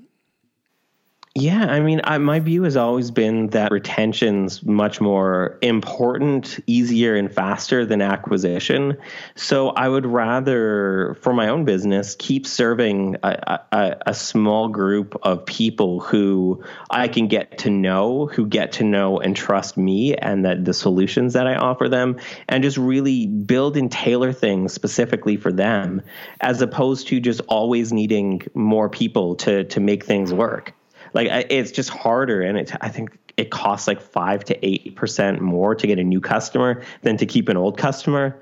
Yeah, 1.35 1.67
I 1.67 1.81
mean, 1.81 2.01
I, 2.05 2.19
my 2.19 2.41
view 2.41 2.65
has 2.65 2.77
always 2.77 3.11
been 3.11 3.49
that 3.49 3.71
retention's 3.71 4.65
much 4.65 5.01
more 5.01 5.59
important, 5.63 6.59
easier, 6.67 7.15
and 7.15 7.33
faster 7.33 7.85
than 7.85 8.01
acquisition. 8.01 8.97
So 9.37 9.69
I 9.69 9.89
would 9.89 10.07
rather, 10.07 11.17
for 11.21 11.33
my 11.33 11.49
own 11.49 11.65
business, 11.65 12.17
keep 12.19 12.47
serving 12.47 13.17
a, 13.23 13.61
a, 13.71 13.97
a 14.07 14.15
small 14.15 14.69
group 14.69 15.17
of 15.23 15.45
people 15.45 16.01
who 16.01 16.65
I 16.91 17.09
can 17.09 17.29
get 17.29 17.59
to 17.59 17.71
know, 17.71 18.27
who 18.27 18.47
get 18.47 18.73
to 18.73 18.85
know 18.85 19.21
and 19.21 19.37
trust 19.37 19.77
me 19.77 20.17
and 20.17 20.45
that 20.45 20.65
the 20.65 20.75
solutions 20.75 21.35
that 21.35 21.47
I 21.47 21.57
offer 21.57 21.89
them, 21.89 22.19
and 22.49 22.65
just 22.65 22.79
really 22.79 23.27
build 23.27 23.77
and 23.77 23.93
tailor 23.93 24.33
things 24.33 24.73
specifically 24.73 25.37
for 25.37 25.53
them, 25.53 26.03
as 26.41 26.63
opposed 26.63 27.09
to 27.09 27.21
just 27.21 27.43
always 27.49 27.93
needing 27.93 28.43
more 28.55 28.89
people 28.89 29.37
to 29.37 29.65
to 29.65 29.79
make 29.79 30.05
things 30.05 30.33
work 30.33 30.75
like 31.15 31.29
it's 31.51 31.71
just 31.71 31.91
harder 31.91 32.43
and 32.43 32.59
it, 32.59 32.73
i 32.81 32.89
think 32.89 33.19
it 33.39 33.51
costs 33.51 33.87
like 33.87 34.01
5 34.01 34.45
to 34.47 34.59
8% 34.59 35.41
more 35.41 35.77
to 35.77 35.87
get 35.87 35.99
a 36.01 36.05
new 36.05 36.21
customer 36.21 36.83
than 37.03 37.17
to 37.19 37.25
keep 37.25 37.49
an 37.49 37.57
old 37.57 37.79
customer. 37.79 38.37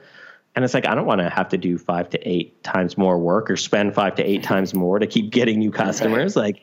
And 0.56 0.64
it's 0.64 0.72
like 0.72 0.86
i 0.86 0.94
don't 0.94 1.06
want 1.06 1.20
to 1.20 1.28
have 1.28 1.50
to 1.50 1.58
do 1.58 1.78
5 1.78 2.10
to 2.10 2.28
8 2.28 2.64
times 2.64 2.98
more 2.98 3.18
work 3.18 3.50
or 3.50 3.56
spend 3.56 3.94
5 3.94 4.14
to 4.16 4.24
8 4.24 4.42
times 4.42 4.74
more 4.74 4.98
to 4.98 5.06
keep 5.06 5.30
getting 5.30 5.58
new 5.58 5.70
customers. 5.70 6.34
Like 6.34 6.62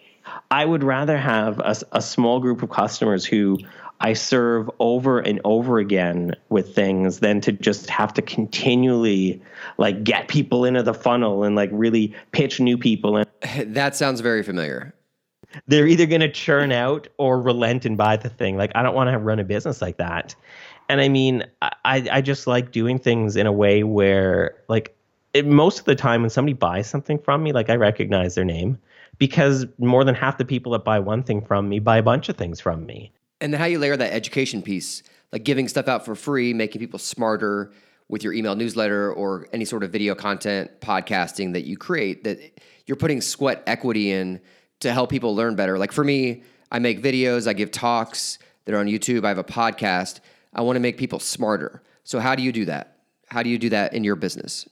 i 0.50 0.66
would 0.66 0.84
rather 0.84 1.18
have 1.18 1.60
a, 1.60 1.76
a 1.92 2.02
small 2.02 2.40
group 2.40 2.64
of 2.64 2.72
customers 2.72 3.24
who 3.24 3.60
I 4.00 4.14
serve 4.14 4.70
over 4.80 5.20
and 5.20 5.40
over 5.46 5.78
again 5.78 6.36
with 6.50 6.76
things 6.76 7.20
than 7.20 7.40
to 7.42 7.54
just 7.54 7.90
have 7.90 8.14
to 8.16 8.22
continually 8.22 9.42
like 9.78 10.04
get 10.04 10.28
people 10.28 10.66
into 10.66 10.84
the 10.84 10.94
funnel 10.94 11.44
and 11.44 11.56
like 11.56 11.70
really 11.72 12.14
pitch 12.32 12.60
new 12.60 12.78
people 12.78 13.16
in. 13.18 13.26
That 13.74 13.96
sounds 13.96 14.20
very 14.20 14.44
familiar 14.44 14.94
they're 15.68 15.88
either 15.88 16.06
going 16.06 16.22
to 16.22 16.32
churn 16.32 16.72
out 16.72 17.08
or 17.18 17.42
relent 17.42 17.86
and 17.86 17.98
buy 17.98 18.18
the 18.18 18.30
thing. 18.30 18.58
Like, 18.58 18.72
I 18.76 18.84
don't 18.84 18.96
want 18.96 19.10
to 19.10 19.18
run 19.18 19.40
a 19.40 19.44
business 19.44 19.82
like 19.82 19.98
that. 19.98 20.36
And 20.90 21.02
I 21.02 21.10
mean, 21.10 21.44
I, 21.62 22.08
I 22.12 22.22
just 22.22 22.48
like 22.48 22.72
doing 22.72 23.00
things 23.00 23.36
in 23.36 23.48
a 23.48 23.52
way 23.52 23.84
where, 23.84 24.56
like, 24.68 24.96
it, 25.34 25.48
most 25.48 25.80
of 25.80 25.86
the 25.86 25.96
time 25.96 26.22
when 26.22 26.30
somebody 26.30 26.54
buys 26.54 26.88
something 26.88 27.18
from 27.18 27.44
me, 27.44 27.54
like, 27.54 27.70
I 27.70 27.76
recognize 27.76 28.36
their 28.36 28.46
name 28.46 28.78
because 29.18 29.66
more 29.78 30.04
than 30.04 30.16
half 30.16 30.38
the 30.38 30.46
people 30.46 30.72
that 30.74 30.84
buy 30.84 31.00
one 31.00 31.24
thing 31.24 31.42
from 31.42 31.70
me 31.70 31.80
buy 31.80 31.98
a 31.98 32.04
bunch 32.04 32.30
of 32.30 32.38
things 32.38 32.60
from 32.60 32.86
me. 32.86 33.12
And 33.42 33.56
how 33.56 33.66
you 33.66 33.80
layer 33.80 33.98
that 33.98 34.14
education 34.14 34.62
piece, 34.62 35.04
like 35.32 35.44
giving 35.44 35.68
stuff 35.68 35.88
out 35.88 36.06
for 36.06 36.16
free, 36.16 36.54
making 36.54 36.80
people 36.80 37.00
smarter 37.00 37.72
with 38.10 38.24
your 38.24 38.34
email 38.34 38.56
newsletter 38.56 39.12
or 39.12 39.48
any 39.54 39.66
sort 39.66 39.84
of 39.84 39.92
video 39.92 40.16
content, 40.16 40.72
podcasting 40.82 41.54
that 41.54 41.66
you 41.66 41.78
create, 41.78 42.24
that 42.24 42.40
you're 42.86 42.98
putting 42.98 43.22
sweat 43.22 43.64
equity 43.66 44.12
in 44.12 44.40
to 44.84 44.94
help 44.94 45.10
people 45.10 45.36
learn 45.36 45.56
better. 45.56 45.78
Like 45.78 45.92
for 45.92 46.04
me, 46.04 46.44
I 46.72 46.80
make 46.80 47.02
videos, 47.02 47.48
I 47.48 47.54
give 47.54 47.72
talks 47.72 48.40
that 48.66 48.74
are 48.74 48.80
on 48.80 48.88
YouTube, 48.88 49.26
I 49.26 49.30
have 49.30 49.38
a 49.38 49.44
podcast. 49.44 50.20
I 50.54 50.62
want 50.62 50.76
to 50.76 50.80
make 50.80 50.98
people 50.98 51.20
smarter. 51.20 51.82
So 52.04 52.20
how 52.20 52.36
do 52.36 52.44
you 52.44 52.52
do 52.52 52.66
that? 52.66 52.98
How 53.28 53.44
do 53.44 53.50
you 53.50 53.58
do 53.58 53.70
that 53.70 53.94
in 53.94 54.04
your 54.04 54.16
business? 54.16 54.68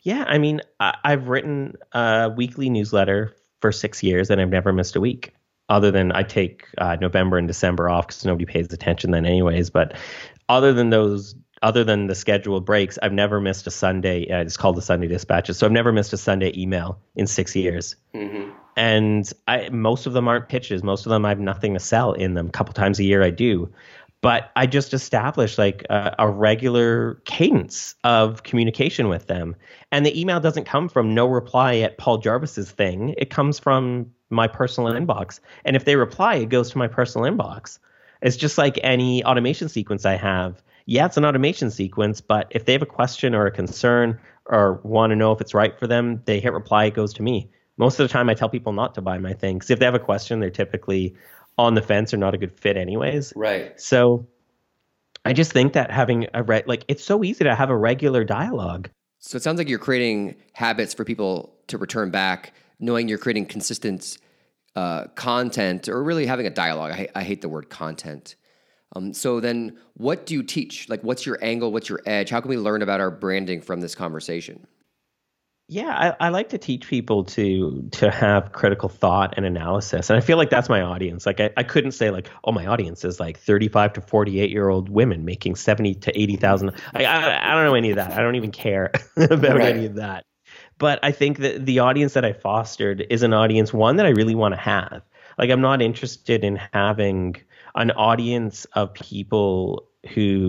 Yeah, 0.00 0.24
I 0.28 0.36
mean, 0.38 0.60
I've 0.80 1.28
written 1.28 1.74
a 1.92 2.30
weekly 2.36 2.68
newsletter 2.68 3.34
for 3.60 3.72
six 3.72 4.02
years 4.02 4.28
and 4.28 4.40
I've 4.40 4.50
never 4.50 4.72
missed 4.72 4.96
a 4.96 5.00
week. 5.00 5.32
Other 5.70 5.90
than 5.90 6.12
I 6.12 6.22
take 6.22 6.66
uh, 6.76 6.96
November 7.00 7.38
and 7.38 7.48
December 7.48 7.88
off 7.88 8.08
because 8.08 8.26
nobody 8.26 8.44
pays 8.44 8.70
attention 8.70 9.12
then, 9.12 9.24
anyways. 9.24 9.70
But 9.70 9.96
other 10.50 10.74
than 10.74 10.90
those 10.90 11.34
other 11.62 11.82
than 11.82 12.06
the 12.06 12.14
scheduled 12.14 12.66
breaks, 12.66 12.98
I've 13.02 13.14
never 13.14 13.40
missed 13.40 13.66
a 13.66 13.70
Sunday. 13.70 14.30
Uh, 14.30 14.42
it's 14.42 14.58
called 14.58 14.76
the 14.76 14.82
Sunday 14.82 15.06
Dispatches. 15.06 15.56
So 15.56 15.64
I've 15.64 15.72
never 15.72 15.90
missed 15.90 16.12
a 16.12 16.18
Sunday 16.18 16.52
email 16.54 17.00
in 17.16 17.26
six 17.26 17.56
years. 17.56 17.96
Mm-hmm. 18.14 18.50
And 18.76 19.30
I, 19.46 19.68
most 19.70 20.06
of 20.06 20.12
them 20.12 20.28
aren't 20.28 20.48
pitches. 20.48 20.82
Most 20.82 21.06
of 21.06 21.10
them 21.10 21.24
I 21.24 21.28
have 21.30 21.40
nothing 21.40 21.74
to 21.74 21.80
sell 21.80 22.12
in 22.12 22.34
them. 22.34 22.48
A 22.48 22.50
couple 22.50 22.74
times 22.74 22.98
a 22.98 23.04
year 23.04 23.22
I 23.22 23.30
do. 23.30 23.70
But 24.20 24.50
I 24.56 24.66
just 24.66 24.94
established 24.94 25.58
like 25.58 25.84
a, 25.90 26.14
a 26.18 26.28
regular 26.28 27.16
cadence 27.26 27.94
of 28.04 28.42
communication 28.42 29.08
with 29.08 29.26
them. 29.26 29.54
And 29.92 30.04
the 30.04 30.18
email 30.18 30.40
doesn't 30.40 30.64
come 30.64 30.88
from 30.88 31.14
no 31.14 31.26
reply 31.26 31.76
at 31.76 31.98
Paul 31.98 32.18
Jarvis's 32.18 32.70
thing. 32.70 33.14
It 33.18 33.30
comes 33.30 33.58
from 33.58 34.10
my 34.30 34.48
personal 34.48 34.92
inbox. 34.92 35.40
And 35.64 35.76
if 35.76 35.84
they 35.84 35.96
reply, 35.96 36.36
it 36.36 36.48
goes 36.48 36.70
to 36.70 36.78
my 36.78 36.88
personal 36.88 37.30
inbox. 37.30 37.78
It's 38.22 38.36
just 38.36 38.56
like 38.56 38.78
any 38.82 39.22
automation 39.24 39.68
sequence 39.68 40.06
I 40.06 40.14
have 40.14 40.62
yeah, 40.86 41.06
it's 41.06 41.16
an 41.16 41.24
automation 41.24 41.70
sequence, 41.70 42.20
but 42.20 42.48
if 42.50 42.64
they 42.64 42.72
have 42.72 42.82
a 42.82 42.86
question 42.86 43.34
or 43.34 43.46
a 43.46 43.50
concern 43.50 44.20
or 44.46 44.80
want 44.82 45.10
to 45.10 45.16
know 45.16 45.32
if 45.32 45.40
it's 45.40 45.54
right 45.54 45.78
for 45.78 45.86
them, 45.86 46.22
they 46.26 46.40
hit 46.40 46.52
reply, 46.52 46.86
it 46.86 46.94
goes 46.94 47.14
to 47.14 47.22
me. 47.22 47.50
Most 47.76 47.98
of 47.98 48.06
the 48.06 48.12
time, 48.12 48.28
I 48.28 48.34
tell 48.34 48.48
people 48.48 48.72
not 48.72 48.94
to 48.94 49.02
buy 49.02 49.18
my 49.18 49.32
thing 49.32 49.56
because 49.58 49.70
if 49.70 49.78
they 49.78 49.84
have 49.84 49.94
a 49.94 50.00
question, 50.00 50.40
they're 50.40 50.50
typically 50.50 51.14
on 51.58 51.74
the 51.74 51.82
fence 51.82 52.14
or 52.14 52.16
not 52.16 52.34
a 52.34 52.38
good 52.38 52.52
fit, 52.58 52.76
anyways. 52.76 53.32
Right. 53.34 53.78
So 53.80 54.26
I 55.24 55.32
just 55.32 55.52
think 55.52 55.72
that 55.72 55.90
having 55.90 56.26
a 56.34 56.42
re- 56.42 56.64
like 56.66 56.84
it's 56.88 57.04
so 57.04 57.24
easy 57.24 57.44
to 57.44 57.54
have 57.54 57.70
a 57.70 57.76
regular 57.76 58.24
dialogue. 58.24 58.90
So 59.18 59.36
it 59.36 59.42
sounds 59.42 59.58
like 59.58 59.68
you're 59.68 59.78
creating 59.78 60.36
habits 60.52 60.94
for 60.94 61.04
people 61.04 61.54
to 61.68 61.78
return 61.78 62.10
back, 62.10 62.52
knowing 62.78 63.08
you're 63.08 63.18
creating 63.18 63.46
consistent 63.46 64.18
uh, 64.76 65.06
content 65.14 65.88
or 65.88 66.02
really 66.02 66.26
having 66.26 66.46
a 66.46 66.50
dialogue. 66.50 66.92
I, 66.92 67.08
I 67.14 67.22
hate 67.22 67.40
the 67.40 67.48
word 67.48 67.70
content 67.70 68.36
um, 68.94 69.12
so 69.12 69.40
then, 69.40 69.76
what 69.94 70.26
do 70.26 70.34
you 70.34 70.42
teach? 70.42 70.88
Like, 70.88 71.02
what's 71.02 71.26
your 71.26 71.38
angle? 71.42 71.72
What's 71.72 71.88
your 71.88 72.00
edge? 72.06 72.30
How 72.30 72.40
can 72.40 72.48
we 72.48 72.56
learn 72.56 72.82
about 72.82 73.00
our 73.00 73.10
branding 73.10 73.60
from 73.60 73.80
this 73.80 73.94
conversation? 73.94 74.66
Yeah, 75.66 76.14
I, 76.20 76.26
I, 76.26 76.28
like 76.28 76.50
to 76.50 76.58
teach 76.58 76.86
people 76.86 77.24
to 77.24 77.88
to 77.92 78.10
have 78.10 78.52
critical 78.52 78.90
thought 78.90 79.32
and 79.38 79.46
analysis, 79.46 80.10
and 80.10 80.16
I 80.18 80.20
feel 80.20 80.36
like 80.36 80.50
that's 80.50 80.68
my 80.68 80.82
audience. 80.82 81.24
Like, 81.24 81.40
I, 81.40 81.50
I 81.56 81.62
couldn't 81.62 81.92
say 81.92 82.10
like, 82.10 82.28
oh, 82.44 82.52
my 82.52 82.66
audience 82.66 83.02
is 83.02 83.18
like 83.18 83.38
thirty 83.38 83.68
five 83.68 83.94
to 83.94 84.02
forty 84.02 84.40
eight 84.40 84.50
year 84.50 84.68
old 84.68 84.90
women 84.90 85.24
making 85.24 85.56
seventy 85.56 85.94
to 85.94 86.20
eighty 86.20 86.36
thousand. 86.36 86.72
I, 86.92 87.06
I, 87.06 87.50
I 87.50 87.54
don't 87.54 87.64
know 87.64 87.74
any 87.74 87.88
of 87.88 87.96
that. 87.96 88.12
I 88.12 88.20
don't 88.20 88.34
even 88.34 88.50
care 88.50 88.92
about 89.16 89.56
right. 89.56 89.74
any 89.74 89.86
of 89.86 89.94
that. 89.94 90.26
But 90.76 90.98
I 91.02 91.12
think 91.12 91.38
that 91.38 91.64
the 91.64 91.78
audience 91.78 92.12
that 92.12 92.26
I 92.26 92.34
fostered 92.34 93.06
is 93.08 93.22
an 93.22 93.32
audience 93.32 93.72
one 93.72 93.96
that 93.96 94.04
I 94.04 94.10
really 94.10 94.34
want 94.34 94.52
to 94.54 94.60
have. 94.60 95.02
Like, 95.38 95.48
I'm 95.48 95.62
not 95.62 95.80
interested 95.80 96.44
in 96.44 96.60
having 96.74 97.36
an 97.74 97.90
audience 97.92 98.66
of 98.74 98.92
people 98.92 99.88
who 100.12 100.43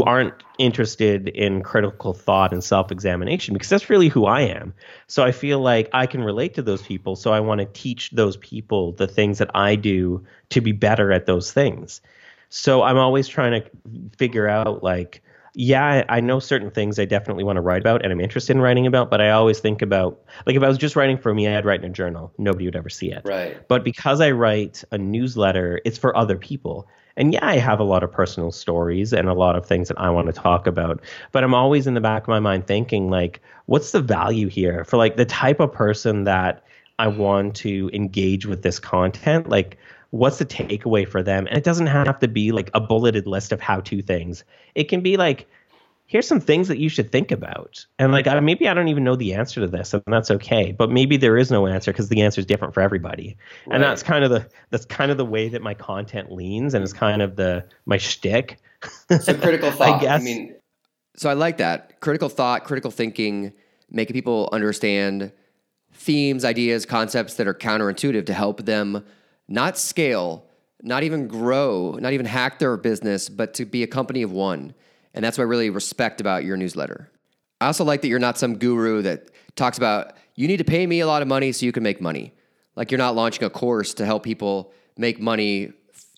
who 0.00 0.06
aren't 0.06 0.32
interested 0.58 1.28
in 1.28 1.62
critical 1.62 2.14
thought 2.14 2.54
and 2.54 2.64
self-examination 2.64 3.52
because 3.52 3.68
that's 3.68 3.90
really 3.90 4.08
who 4.08 4.24
I 4.24 4.40
am. 4.40 4.72
So 5.08 5.22
I 5.22 5.30
feel 5.30 5.60
like 5.60 5.90
I 5.92 6.06
can 6.06 6.22
relate 6.22 6.54
to 6.54 6.62
those 6.62 6.80
people, 6.80 7.16
so 7.16 7.34
I 7.34 7.40
want 7.40 7.60
to 7.60 7.66
teach 7.66 8.10
those 8.12 8.38
people 8.38 8.92
the 8.92 9.06
things 9.06 9.36
that 9.38 9.50
I 9.54 9.76
do 9.76 10.24
to 10.50 10.62
be 10.62 10.72
better 10.72 11.12
at 11.12 11.26
those 11.26 11.52
things. 11.52 12.00
So 12.48 12.82
I'm 12.82 12.96
always 12.96 13.28
trying 13.28 13.62
to 13.62 13.70
figure 14.16 14.48
out 14.48 14.82
like 14.82 15.22
yeah, 15.52 16.04
I 16.08 16.20
know 16.20 16.38
certain 16.38 16.70
things 16.70 16.98
I 16.98 17.04
definitely 17.04 17.42
want 17.42 17.56
to 17.56 17.60
write 17.60 17.82
about 17.82 18.02
and 18.02 18.12
I'm 18.12 18.20
interested 18.20 18.54
in 18.54 18.62
writing 18.62 18.86
about, 18.86 19.10
but 19.10 19.20
I 19.20 19.30
always 19.30 19.58
think 19.58 19.82
about 19.82 20.20
like 20.46 20.56
if 20.56 20.62
I 20.62 20.68
was 20.68 20.78
just 20.78 20.96
writing 20.96 21.18
for 21.18 21.34
me, 21.34 21.46
I'd 21.48 21.66
write 21.66 21.84
in 21.84 21.90
a 21.90 21.92
journal. 21.92 22.32
Nobody 22.38 22.66
would 22.66 22.76
ever 22.76 22.88
see 22.88 23.10
it. 23.10 23.22
Right. 23.24 23.68
But 23.68 23.84
because 23.84 24.20
I 24.20 24.30
write 24.30 24.82
a 24.92 24.96
newsletter, 24.96 25.80
it's 25.84 25.98
for 25.98 26.16
other 26.16 26.38
people. 26.38 26.88
And 27.20 27.34
yeah, 27.34 27.46
I 27.46 27.58
have 27.58 27.80
a 27.80 27.84
lot 27.84 28.02
of 28.02 28.10
personal 28.10 28.50
stories 28.50 29.12
and 29.12 29.28
a 29.28 29.34
lot 29.34 29.54
of 29.54 29.66
things 29.66 29.88
that 29.88 30.00
I 30.00 30.08
want 30.08 30.28
to 30.28 30.32
talk 30.32 30.66
about. 30.66 31.02
But 31.32 31.44
I'm 31.44 31.52
always 31.52 31.86
in 31.86 31.92
the 31.92 32.00
back 32.00 32.22
of 32.22 32.28
my 32.28 32.40
mind 32.40 32.66
thinking 32.66 33.10
like, 33.10 33.42
what's 33.66 33.90
the 33.90 34.00
value 34.00 34.48
here 34.48 34.86
for 34.86 34.96
like 34.96 35.16
the 35.16 35.26
type 35.26 35.60
of 35.60 35.70
person 35.70 36.24
that 36.24 36.64
I 36.98 37.08
want 37.08 37.56
to 37.56 37.90
engage 37.92 38.46
with 38.46 38.62
this 38.62 38.78
content? 38.78 39.50
Like 39.50 39.76
what's 40.12 40.38
the 40.38 40.46
takeaway 40.46 41.06
for 41.06 41.22
them? 41.22 41.46
And 41.48 41.58
it 41.58 41.62
doesn't 41.62 41.88
have 41.88 42.18
to 42.20 42.26
be 42.26 42.52
like 42.52 42.70
a 42.72 42.80
bulleted 42.80 43.26
list 43.26 43.52
of 43.52 43.60
how 43.60 43.80
to 43.80 44.00
things. 44.00 44.42
It 44.74 44.84
can 44.84 45.02
be 45.02 45.18
like, 45.18 45.46
here's 46.10 46.26
some 46.26 46.40
things 46.40 46.66
that 46.66 46.78
you 46.78 46.88
should 46.88 47.12
think 47.12 47.30
about. 47.30 47.86
And 48.00 48.10
like, 48.10 48.26
I, 48.26 48.38
maybe 48.40 48.66
I 48.66 48.74
don't 48.74 48.88
even 48.88 49.04
know 49.04 49.14
the 49.14 49.32
answer 49.32 49.60
to 49.60 49.68
this, 49.68 49.94
and 49.94 50.02
that's 50.08 50.28
okay. 50.28 50.72
But 50.72 50.90
maybe 50.90 51.16
there 51.16 51.38
is 51.38 51.52
no 51.52 51.68
answer 51.68 51.92
because 51.92 52.08
the 52.08 52.22
answer 52.22 52.40
is 52.40 52.46
different 52.46 52.74
for 52.74 52.80
everybody. 52.80 53.36
Right. 53.66 53.76
And 53.76 53.82
that's 53.84 54.02
kind 54.02 54.24
of 54.24 54.30
the 54.30 54.44
that's 54.70 54.84
kind 54.84 55.12
of 55.12 55.18
the 55.18 55.24
way 55.24 55.48
that 55.48 55.62
my 55.62 55.72
content 55.72 56.32
leans, 56.32 56.74
and 56.74 56.82
it's 56.82 56.92
kind 56.92 57.22
of 57.22 57.36
the 57.36 57.64
my 57.86 57.96
shtick. 57.96 58.58
So 59.20 59.34
critical 59.34 59.70
thought. 59.70 59.98
I 59.98 60.00
guess. 60.00 60.20
I 60.20 60.24
mean, 60.24 60.56
so 61.14 61.30
I 61.30 61.34
like 61.34 61.58
that 61.58 62.00
critical 62.00 62.28
thought, 62.28 62.64
critical 62.64 62.90
thinking, 62.90 63.52
making 63.88 64.14
people 64.14 64.48
understand 64.52 65.30
themes, 65.92 66.44
ideas, 66.44 66.86
concepts 66.86 67.34
that 67.34 67.46
are 67.46 67.54
counterintuitive 67.54 68.26
to 68.26 68.34
help 68.34 68.64
them 68.64 69.04
not 69.46 69.78
scale, 69.78 70.44
not 70.82 71.04
even 71.04 71.28
grow, 71.28 71.96
not 72.00 72.12
even 72.12 72.26
hack 72.26 72.58
their 72.58 72.76
business, 72.76 73.28
but 73.28 73.54
to 73.54 73.64
be 73.64 73.84
a 73.84 73.86
company 73.86 74.22
of 74.22 74.32
one. 74.32 74.74
And 75.14 75.24
that's 75.24 75.38
what 75.38 75.44
I 75.44 75.46
really 75.46 75.70
respect 75.70 76.20
about 76.20 76.44
your 76.44 76.56
newsletter. 76.56 77.10
I 77.60 77.66
also 77.66 77.84
like 77.84 78.02
that 78.02 78.08
you're 78.08 78.18
not 78.18 78.38
some 78.38 78.56
guru 78.56 79.02
that 79.02 79.30
talks 79.56 79.76
about 79.76 80.14
you 80.34 80.48
need 80.48 80.58
to 80.58 80.64
pay 80.64 80.86
me 80.86 81.00
a 81.00 81.06
lot 81.06 81.22
of 81.22 81.28
money 81.28 81.52
so 81.52 81.66
you 81.66 81.72
can 81.72 81.82
make 81.82 82.00
money. 82.00 82.32
Like 82.76 82.90
you're 82.90 82.98
not 82.98 83.14
launching 83.14 83.44
a 83.44 83.50
course 83.50 83.94
to 83.94 84.06
help 84.06 84.22
people 84.22 84.72
make 84.96 85.20
money 85.20 85.72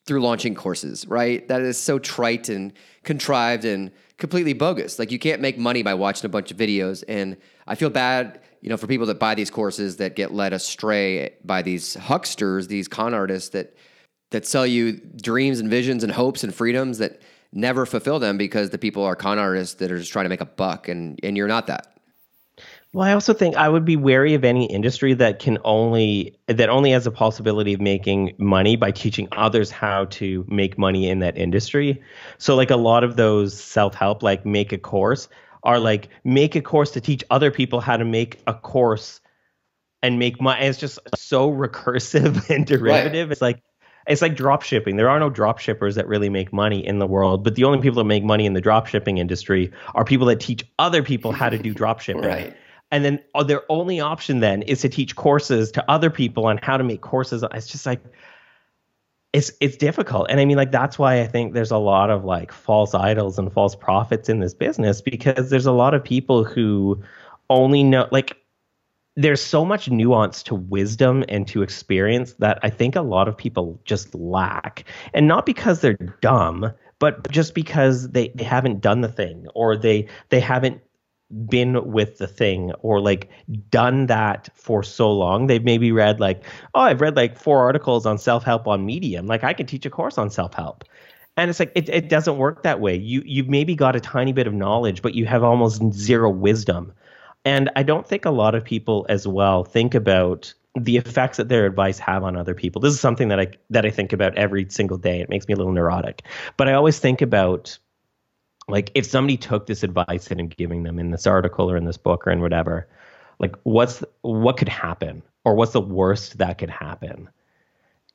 through 0.06 0.20
launching 0.20 0.54
courses, 0.54 1.06
right? 1.06 1.46
That 1.48 1.62
is 1.62 1.78
so 1.78 1.98
trite 1.98 2.48
and 2.48 2.72
contrived 3.02 3.64
and 3.64 3.90
completely 4.18 4.52
bogus. 4.52 4.98
Like 4.98 5.10
you 5.10 5.18
can't 5.18 5.40
make 5.40 5.58
money 5.58 5.82
by 5.82 5.94
watching 5.94 6.26
a 6.26 6.28
bunch 6.28 6.50
of 6.50 6.56
videos. 6.56 7.02
And 7.08 7.36
I 7.66 7.74
feel 7.74 7.90
bad 7.90 8.40
you 8.62 8.68
know, 8.68 8.76
for 8.76 8.86
people 8.86 9.06
that 9.06 9.18
buy 9.18 9.34
these 9.34 9.50
courses 9.50 9.96
that 9.96 10.14
get 10.14 10.32
led 10.32 10.52
astray 10.52 11.34
by 11.44 11.62
these 11.62 11.96
hucksters, 11.96 12.68
these 12.68 12.88
con 12.88 13.12
artists 13.12 13.50
that 13.50 13.74
that 14.30 14.46
sell 14.46 14.66
you 14.66 14.92
dreams 15.20 15.60
and 15.60 15.68
visions 15.68 16.02
and 16.02 16.10
hopes 16.10 16.42
and 16.42 16.54
freedoms 16.54 16.96
that 16.98 17.20
never 17.52 17.86
fulfill 17.86 18.18
them 18.18 18.36
because 18.36 18.70
the 18.70 18.78
people 18.78 19.04
are 19.04 19.16
con 19.16 19.38
artists 19.38 19.76
that 19.76 19.90
are 19.92 19.98
just 19.98 20.12
trying 20.12 20.24
to 20.24 20.30
make 20.30 20.40
a 20.40 20.46
buck 20.46 20.88
and 20.88 21.20
and 21.22 21.36
you're 21.36 21.48
not 21.48 21.66
that. 21.66 21.88
Well, 22.94 23.08
I 23.08 23.14
also 23.14 23.32
think 23.32 23.56
I 23.56 23.70
would 23.70 23.86
be 23.86 23.96
wary 23.96 24.34
of 24.34 24.44
any 24.44 24.66
industry 24.66 25.14
that 25.14 25.38
can 25.38 25.56
only 25.64 26.36
that 26.46 26.68
only 26.68 26.90
has 26.90 27.06
a 27.06 27.10
possibility 27.10 27.72
of 27.72 27.80
making 27.80 28.34
money 28.36 28.76
by 28.76 28.90
teaching 28.90 29.28
others 29.32 29.70
how 29.70 30.04
to 30.06 30.44
make 30.48 30.76
money 30.76 31.08
in 31.08 31.20
that 31.20 31.38
industry. 31.38 32.02
So 32.36 32.54
like 32.54 32.70
a 32.70 32.76
lot 32.76 33.02
of 33.02 33.16
those 33.16 33.58
self-help 33.58 34.22
like 34.22 34.44
make 34.44 34.72
a 34.72 34.78
course 34.78 35.28
are 35.62 35.78
like 35.78 36.10
make 36.24 36.54
a 36.54 36.60
course 36.60 36.90
to 36.90 37.00
teach 37.00 37.24
other 37.30 37.50
people 37.50 37.80
how 37.80 37.96
to 37.96 38.04
make 38.04 38.40
a 38.46 38.52
course 38.52 39.20
and 40.02 40.18
make 40.18 40.38
money. 40.38 40.66
It's 40.66 40.78
just 40.78 40.98
so 41.14 41.50
recursive 41.50 42.50
and 42.50 42.66
derivative. 42.66 43.28
Right. 43.28 43.32
It's 43.32 43.40
like 43.40 43.62
it's 44.06 44.22
like 44.22 44.36
drop 44.36 44.62
shipping. 44.62 44.96
There 44.96 45.08
are 45.08 45.18
no 45.18 45.30
drop 45.30 45.58
shippers 45.58 45.94
that 45.94 46.08
really 46.08 46.28
make 46.28 46.52
money 46.52 46.84
in 46.84 46.98
the 46.98 47.06
world, 47.06 47.44
but 47.44 47.54
the 47.54 47.64
only 47.64 47.80
people 47.80 47.98
that 47.98 48.04
make 48.04 48.24
money 48.24 48.46
in 48.46 48.54
the 48.54 48.60
drop 48.60 48.86
shipping 48.86 49.18
industry 49.18 49.70
are 49.94 50.04
people 50.04 50.26
that 50.26 50.40
teach 50.40 50.64
other 50.78 51.02
people 51.02 51.32
how 51.32 51.48
to 51.48 51.58
do 51.58 51.72
drop 51.82 52.00
shipping. 52.00 52.22
right 52.22 52.56
and 52.92 53.06
then 53.06 53.18
uh, 53.34 53.42
their 53.42 53.62
only 53.70 53.98
option 53.98 54.40
then 54.40 54.62
is 54.62 54.82
to 54.82 54.88
teach 54.88 55.16
courses 55.16 55.72
to 55.72 55.90
other 55.90 56.10
people 56.10 56.46
on 56.46 56.58
how 56.58 56.76
to 56.76 56.84
make 56.84 57.00
courses 57.00 57.42
it's 57.52 57.66
just 57.66 57.86
like 57.86 58.00
it's 59.32 59.50
it's 59.60 59.76
difficult 59.76 60.26
and 60.28 60.38
i 60.38 60.44
mean 60.44 60.56
like 60.56 60.70
that's 60.70 60.98
why 60.98 61.20
i 61.20 61.26
think 61.26 61.54
there's 61.54 61.72
a 61.72 61.78
lot 61.78 62.10
of 62.10 62.24
like 62.24 62.52
false 62.52 62.94
idols 62.94 63.38
and 63.38 63.52
false 63.52 63.74
prophets 63.74 64.28
in 64.28 64.38
this 64.38 64.54
business 64.54 65.00
because 65.00 65.50
there's 65.50 65.66
a 65.66 65.72
lot 65.72 65.94
of 65.94 66.04
people 66.04 66.44
who 66.44 67.02
only 67.50 67.82
know 67.82 68.06
like 68.12 68.36
there's 69.14 69.42
so 69.42 69.64
much 69.64 69.90
nuance 69.90 70.42
to 70.42 70.54
wisdom 70.54 71.24
and 71.28 71.46
to 71.46 71.62
experience 71.62 72.34
that 72.34 72.58
i 72.62 72.70
think 72.70 72.96
a 72.96 73.02
lot 73.02 73.28
of 73.28 73.36
people 73.36 73.80
just 73.84 74.14
lack 74.14 74.84
and 75.14 75.28
not 75.28 75.46
because 75.46 75.80
they're 75.80 75.94
dumb 76.20 76.72
but 76.98 77.28
just 77.32 77.52
because 77.52 78.10
they, 78.10 78.28
they 78.28 78.44
haven't 78.44 78.80
done 78.80 79.00
the 79.00 79.08
thing 79.08 79.46
or 79.54 79.76
they 79.76 80.06
they 80.28 80.38
haven't 80.38 80.80
been 81.48 81.90
with 81.90 82.18
the 82.18 82.26
thing 82.26 82.72
or 82.80 83.00
like 83.00 83.28
done 83.70 84.06
that 84.06 84.48
for 84.54 84.82
so 84.82 85.10
long. 85.10 85.46
They've 85.46 85.64
maybe 85.64 85.90
read 85.90 86.20
like, 86.20 86.44
oh, 86.74 86.80
I've 86.80 87.00
read 87.00 87.16
like 87.16 87.36
four 87.36 87.58
articles 87.58 88.06
on 88.06 88.18
self 88.18 88.44
help 88.44 88.66
on 88.66 88.84
Medium. 88.86 89.26
Like 89.26 89.42
I 89.44 89.52
can 89.52 89.66
teach 89.66 89.86
a 89.86 89.90
course 89.90 90.18
on 90.18 90.30
self 90.30 90.54
help. 90.54 90.84
And 91.36 91.48
it's 91.48 91.58
like 91.58 91.72
it, 91.74 91.88
it 91.88 92.08
doesn't 92.08 92.36
work 92.36 92.62
that 92.62 92.80
way. 92.80 92.94
You 92.94 93.22
you've 93.24 93.48
maybe 93.48 93.74
got 93.74 93.96
a 93.96 94.00
tiny 94.00 94.32
bit 94.32 94.46
of 94.46 94.52
knowledge, 94.52 95.00
but 95.00 95.14
you 95.14 95.24
have 95.26 95.42
almost 95.42 95.82
zero 95.92 96.30
wisdom. 96.30 96.92
And 97.44 97.70
I 97.74 97.82
don't 97.82 98.06
think 98.06 98.24
a 98.24 98.30
lot 98.30 98.54
of 98.54 98.64
people 98.64 99.06
as 99.08 99.26
well 99.26 99.64
think 99.64 99.94
about 99.94 100.54
the 100.74 100.96
effects 100.96 101.36
that 101.36 101.48
their 101.48 101.66
advice 101.66 101.98
have 101.98 102.24
on 102.24 102.36
other 102.36 102.54
people. 102.54 102.80
This 102.80 102.94
is 102.94 103.00
something 103.00 103.28
that 103.28 103.40
I 103.40 103.48
that 103.70 103.84
I 103.84 103.90
think 103.90 104.12
about 104.12 104.36
every 104.36 104.66
single 104.70 104.96
day. 104.96 105.20
It 105.20 105.28
makes 105.28 105.46
me 105.48 105.54
a 105.54 105.56
little 105.56 105.72
neurotic. 105.72 106.22
But 106.56 106.68
I 106.68 106.74
always 106.74 106.98
think 106.98 107.20
about 107.20 107.78
like 108.68 108.90
if 108.94 109.04
somebody 109.04 109.36
took 109.36 109.66
this 109.66 109.82
advice 109.82 110.28
that 110.28 110.38
I'm 110.38 110.48
giving 110.48 110.82
them 110.82 110.98
in 110.98 111.10
this 111.10 111.26
article 111.26 111.70
or 111.70 111.76
in 111.76 111.84
this 111.84 111.98
book 111.98 112.26
or 112.26 112.30
in 112.30 112.40
whatever, 112.40 112.88
like 113.38 113.56
what's 113.64 114.02
what 114.22 114.56
could 114.56 114.68
happen 114.68 115.22
or 115.44 115.54
what's 115.54 115.72
the 115.72 115.80
worst 115.80 116.38
that 116.38 116.58
could 116.58 116.70
happen? 116.70 117.28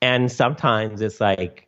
And 0.02 0.32
sometimes 0.32 1.02
it's 1.02 1.20
like, 1.20 1.68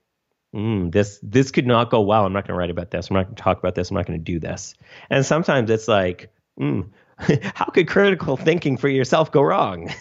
mm, 0.55 0.91
this 0.91 1.19
this 1.21 1.51
could 1.51 1.67
not 1.67 1.91
go 1.91 2.01
well. 2.01 2.25
I'm 2.25 2.33
not 2.33 2.47
going 2.47 2.55
to 2.55 2.59
write 2.59 2.69
about 2.69 2.89
this. 2.89 3.09
I'm 3.09 3.15
not 3.15 3.25
going 3.25 3.35
to 3.35 3.43
talk 3.43 3.59
about 3.59 3.75
this. 3.75 3.91
I'm 3.91 3.97
not 3.97 4.05
going 4.05 4.19
to 4.19 4.23
do 4.23 4.39
this. 4.39 4.75
And 5.09 5.25
sometimes 5.25 5.69
it's 5.69 5.87
like, 5.87 6.31
mm, 6.59 6.89
how 7.55 7.65
could 7.65 7.87
critical 7.87 8.37
thinking 8.37 8.77
for 8.77 8.87
yourself 8.87 9.31
go 9.31 9.41
wrong? 9.41 9.91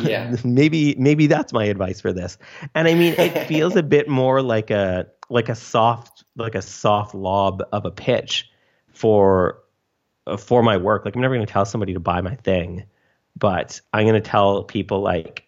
Yeah. 0.00 0.36
maybe 0.44 0.94
maybe 0.96 1.26
that's 1.26 1.52
my 1.52 1.64
advice 1.64 2.00
for 2.00 2.12
this. 2.12 2.38
And 2.74 2.88
I 2.88 2.94
mean, 2.94 3.14
it 3.18 3.46
feels 3.46 3.76
a 3.76 3.82
bit 3.82 4.08
more 4.08 4.42
like 4.42 4.70
a 4.70 5.06
like 5.30 5.48
a 5.48 5.54
soft 5.54 6.24
like 6.36 6.54
a 6.54 6.62
soft 6.62 7.14
lob 7.14 7.62
of 7.72 7.84
a 7.84 7.90
pitch 7.90 8.50
for 8.92 9.60
uh, 10.26 10.36
for 10.36 10.62
my 10.62 10.76
work. 10.76 11.04
Like 11.04 11.14
I'm 11.14 11.22
never 11.22 11.34
going 11.34 11.46
to 11.46 11.52
tell 11.52 11.64
somebody 11.64 11.94
to 11.94 12.00
buy 12.00 12.20
my 12.20 12.34
thing, 12.36 12.84
but 13.36 13.80
I'm 13.92 14.04
going 14.06 14.20
to 14.20 14.28
tell 14.28 14.64
people 14.64 15.00
like 15.00 15.44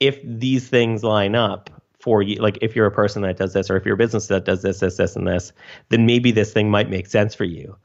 if 0.00 0.20
these 0.24 0.68
things 0.68 1.04
line 1.04 1.34
up 1.34 1.70
for 2.00 2.22
you, 2.22 2.36
like 2.36 2.58
if 2.60 2.76
you're 2.76 2.86
a 2.86 2.92
person 2.92 3.22
that 3.22 3.36
does 3.36 3.52
this 3.52 3.70
or 3.70 3.76
if 3.76 3.84
you're 3.84 3.94
a 3.94 3.98
business 3.98 4.26
that 4.28 4.44
does 4.44 4.62
this, 4.62 4.80
this, 4.80 4.96
this, 4.96 5.16
and 5.16 5.26
this, 5.26 5.52
then 5.88 6.06
maybe 6.06 6.30
this 6.32 6.52
thing 6.52 6.70
might 6.70 6.90
make 6.90 7.06
sense 7.06 7.34
for 7.34 7.44
you. 7.44 7.76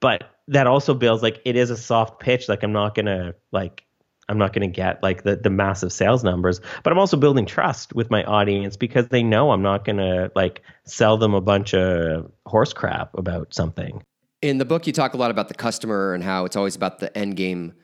But 0.00 0.24
that 0.52 0.66
also 0.66 0.94
builds 0.94 1.22
like 1.22 1.40
it 1.44 1.56
is 1.56 1.70
a 1.70 1.76
soft 1.76 2.20
pitch. 2.20 2.48
Like 2.48 2.62
I'm 2.62 2.72
not 2.72 2.94
to 2.94 3.34
like 3.50 3.84
I'm 4.28 4.38
not 4.38 4.52
to 4.68 4.72
get 4.72 5.02
like 5.02 5.24
the 5.24 5.36
the 5.36 5.50
massive 5.50 5.92
sales 5.92 6.22
numbers, 6.22 6.60
but 6.82 6.92
I'm 6.92 6.98
also 6.98 7.16
building 7.16 7.46
trust 7.46 7.94
with 7.94 8.10
my 8.10 8.24
audience 8.24 8.76
because 8.76 9.08
they 9.08 9.22
know 9.22 9.50
I'm 9.50 9.62
not 9.62 9.84
to 9.98 10.30
like 10.34 10.62
sell 10.84 11.18
them 11.18 11.34
a 11.34 11.40
bunch 11.40 11.74
of 11.74 12.30
horse 12.46 12.72
crap 12.72 13.16
about 13.18 13.52
something. 13.52 14.02
In 14.40 14.58
the 14.58 14.64
book, 14.64 14.86
you 14.86 14.92
talk 14.92 15.14
a 15.14 15.16
lot 15.16 15.30
about 15.30 15.48
the 15.48 15.54
customer 15.54 16.14
and 16.14 16.24
how 16.24 16.44
it's 16.44 16.56
always 16.56 16.76
about 16.76 16.98
the 16.98 17.16
end 17.16 17.36
game 17.36 17.74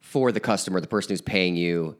for 0.00 0.32
the 0.32 0.40
customer, 0.40 0.80
the 0.80 0.88
person 0.88 1.10
who's 1.10 1.22
paying 1.22 1.56
you. 1.56 1.96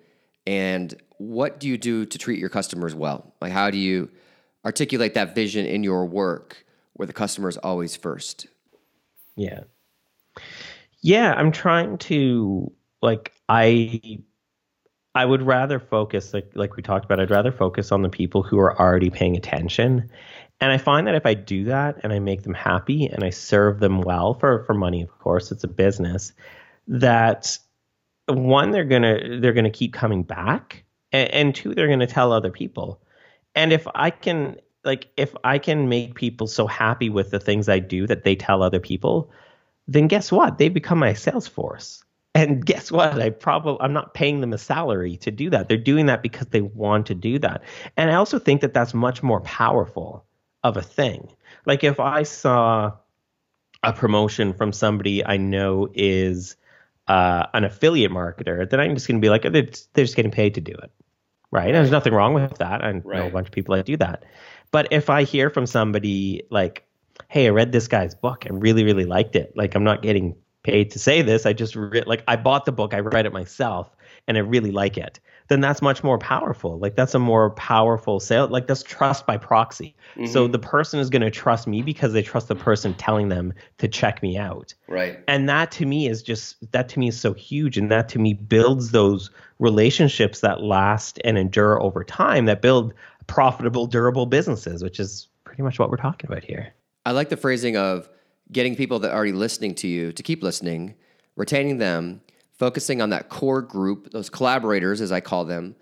And 0.47 0.95
what 1.19 1.61
do 1.61 1.69
you 1.69 1.79
do 1.79 2.05
to 2.05 2.19
treat 2.19 2.39
your 2.39 2.49
customers 2.49 2.95
well? 2.95 3.35
Like, 3.41 3.53
how 3.53 3.71
do 3.71 3.79
you 3.79 4.11
articulate 4.65 5.15
that 5.15 5.35
vision 5.35 5.65
in 5.65 5.85
your 5.85 6.05
work 6.05 6.67
where 6.95 7.07
the 7.07 7.13
customer 7.13 7.49
is 7.49 7.57
always 7.59 7.97
first? 7.97 8.49
Yeah. 9.37 9.61
Yeah, 11.01 11.35
I'm 11.35 11.53
trying 11.53 11.99
to 11.99 12.73
like 13.01 13.33
I 13.49 14.01
I 15.15 15.25
would 15.25 15.43
rather 15.43 15.79
focus 15.79 16.33
like 16.33 16.51
like 16.55 16.77
we 16.77 16.83
talked 16.83 17.05
about 17.05 17.21
I'd 17.21 17.31
rather 17.31 17.53
focus 17.53 17.93
on 17.93 18.03
the 18.03 18.09
people 18.09 18.43
who 18.43 18.59
are 18.59 18.79
already 18.81 19.11
paying 19.11 19.37
attention. 19.37 20.11
And 20.61 20.71
I 20.71 20.79
find 20.79 21.07
that 21.09 21.17
if 21.17 21.27
I 21.27 21.35
do 21.35 21.65
that 21.65 21.99
and 22.05 22.13
I 22.13 22.21
make 22.21 22.43
them 22.43 22.55
happy 22.55 23.07
and 23.07 23.25
I 23.25 23.31
serve 23.31 23.81
them 23.81 24.01
well 24.01 24.35
for 24.35 24.65
for 24.65 24.75
money 24.75 25.03
of 25.03 25.19
course 25.19 25.51
it's 25.51 25.65
a 25.65 25.69
business 25.69 26.33
that 26.89 27.59
one 28.29 28.71
they're 28.71 28.85
going 28.85 29.03
to 29.03 29.39
they're 29.41 29.53
going 29.53 29.65
to 29.65 29.71
keep 29.71 29.93
coming 29.93 30.23
back 30.23 30.85
and, 31.13 31.31
and 31.31 31.55
two 31.55 31.75
they're 31.75 31.89
going 31.89 32.01
to 32.01 32.07
tell 32.07 32.33
other 32.33 32.51
people. 32.51 33.01
And 33.55 33.73
if 33.73 33.87
I 33.95 34.11
can 34.11 34.57
like 34.85 35.09
if 35.17 35.35
I 35.45 35.59
can 35.59 35.89
make 35.89 36.15
people 36.15 36.47
so 36.47 36.67
happy 36.67 37.09
with 37.11 37.31
the 37.31 37.41
things 37.41 37.69
I 37.69 37.79
do 37.79 38.07
that 38.07 38.25
they 38.25 38.37
tell 38.37 38.63
other 38.63 38.81
people, 38.81 39.31
then 39.89 40.09
guess 40.09 40.31
what? 40.31 40.59
They 40.59 40.69
become 40.69 40.99
my 40.99 41.15
sales 41.15 41.47
force 41.47 42.03
and 42.35 42.65
guess 42.67 42.91
what? 42.91 43.21
I 43.21 43.31
probably 43.31 43.79
I'm 43.81 43.93
not 43.93 44.15
paying 44.15 44.41
them 44.41 44.53
a 44.53 44.59
salary 44.59 45.17
to 45.19 45.31
do 45.31 45.51
that. 45.51 45.69
They're 45.69 45.77
doing 45.77 46.07
that 46.07 46.23
because 46.23 46.49
they 46.49 46.61
want 46.61 47.07
to 47.07 47.15
do 47.15 47.39
that. 47.41 47.63
And 47.97 48.11
I 48.11 48.15
also 48.15 48.39
think 48.39 48.61
that 48.63 48.75
that's 48.75 48.95
much 48.95 49.23
more 49.23 49.41
powerful 49.41 50.25
of 50.65 50.77
a 50.77 50.83
thing. 50.83 51.29
Like 51.67 51.85
if 51.85 52.01
I 52.01 52.23
saw 52.23 52.93
a 53.83 53.93
promotion 53.93 54.53
from 54.53 54.73
somebody 54.73 55.25
I 55.25 55.37
know 55.37 55.89
is 55.93 56.57
uh, 57.09 57.47
an 57.53 57.65
affiliate 57.65 58.13
marketer, 58.13 58.69
then 58.69 58.79
I'm 58.81 58.95
just 58.95 59.09
going 59.09 59.21
to 59.21 59.25
be 59.25 59.29
like, 59.29 59.43
they're, 59.43 59.51
they're, 59.53 60.05
just 60.05 60.15
getting 60.15 60.31
paid 60.31 60.55
to 60.55 60.61
do 60.61 60.73
it, 60.73 60.93
right? 61.51 61.67
And 61.67 61.75
there's 61.75 61.91
nothing 61.91 62.15
wrong 62.15 62.33
with 62.33 62.59
that. 62.59 62.85
I 62.85 62.91
right. 62.93 63.05
know 63.05 63.27
a 63.27 63.31
bunch 63.31 63.49
of 63.49 63.53
people 63.53 63.75
that 63.75 63.87
do 63.87 63.97
that. 63.97 64.25
But 64.71 64.93
if 64.93 65.11
I 65.11 65.25
hear 65.25 65.51
from 65.51 65.67
somebody 65.67 66.45
like, 66.49 66.87
hey, 67.29 67.47
I 67.47 67.51
read 67.51 67.73
this 67.73 67.89
guy's 67.89 68.15
book 68.15 68.47
and 68.47 68.63
really, 68.63 68.85
really 68.85 69.05
liked 69.05 69.37
it, 69.37 69.53
like 69.57 69.75
I'm 69.75 69.85
not 69.85 70.03
getting 70.03 70.37
paid 70.63 70.91
to 70.93 70.99
say 70.99 71.23
this. 71.23 71.47
I 71.47 71.53
just 71.53 71.75
re- 71.77 72.05
like 72.07 72.23
I 72.29 72.37
bought 72.37 72.65
the 72.65 72.73
book, 72.73 72.95
I 72.95 73.01
read 73.01 73.27
it 73.27 73.33
myself, 73.33 73.91
and 74.29 74.37
I 74.37 74.41
really 74.41 74.71
like 74.71 74.97
it. 74.97 75.21
Then 75.49 75.61
that's 75.61 75.83
much 75.83 76.05
more 76.05 76.19
powerful. 76.19 76.79
Like 76.79 76.95
that's 76.95 77.15
a 77.15 77.19
more 77.19 77.51
powerful 77.51 78.21
sale. 78.21 78.47
Like 78.47 78.69
that's 78.69 78.83
trust 78.83 79.27
by 79.27 79.37
proxy. 79.37 79.97
Mm-hmm. 80.15 80.27
So 80.27 80.47
the 80.47 80.59
person 80.59 81.01
is 81.01 81.11
going 81.11 81.23
to 81.23 81.31
trust 81.31 81.67
me 81.67 81.83
because 81.83 82.13
they 82.13 82.23
trust 82.23 82.49
the 82.49 82.55
person 82.55 82.95
telling 82.95 83.29
them 83.29 83.53
to 83.79 83.89
check 83.89 84.23
me 84.23 84.39
out. 84.39 84.73
Right. 84.89 85.19
And 85.27 85.49
that 85.49 85.73
to 85.73 85.87
me 85.87 86.09
is 86.09 86.23
just 86.23 86.71
that 86.73 86.89
to 86.91 86.99
me 86.99 87.09
is 87.09 87.21
so 87.21 87.35
huge, 87.35 87.77
and 87.77 87.91
that 87.91 88.09
to 88.11 88.19
me 88.19 88.35
builds 88.35 88.93
those 88.93 89.31
relationships 89.59 90.41
that 90.41 90.63
last 90.63 91.19
and 91.25 91.37
endure 91.37 91.83
over 91.83 92.05
time. 92.05 92.47
That 92.47 92.63
build 92.63 92.95
profitable, 93.27 93.87
durable 93.87 94.27
businesses, 94.27 94.83
which 94.83 95.01
is 95.01 95.29
pretty 95.45 95.63
much 95.63 95.79
what 95.79 95.91
we're 95.91 95.97
talking 95.97 96.31
about 96.31 96.45
here. 96.45 96.73
I 97.05 97.13
like 97.13 97.29
the 97.29 97.37
phrasing 97.37 97.77
of 97.77 98.09
getting 98.51 98.77
people 98.77 98.99
that 99.01 99.11
are 99.11 99.17
already 99.17 99.33
listening 99.33 99.75
to 99.77 99.89
you 99.89 100.13
to 100.13 100.23
keep 100.23 100.43
listening, 100.43 100.95
retaining 101.37 101.79
them, 101.79 102.21
focusing 102.59 103.01
on 103.03 103.11
that 103.11 103.29
core 103.29 103.63
group, 103.63 104.11
those 104.13 104.31
collaborators, 104.31 105.01
as 105.01 105.11
I 105.11 105.21
call 105.21 105.45
them, 105.45 105.75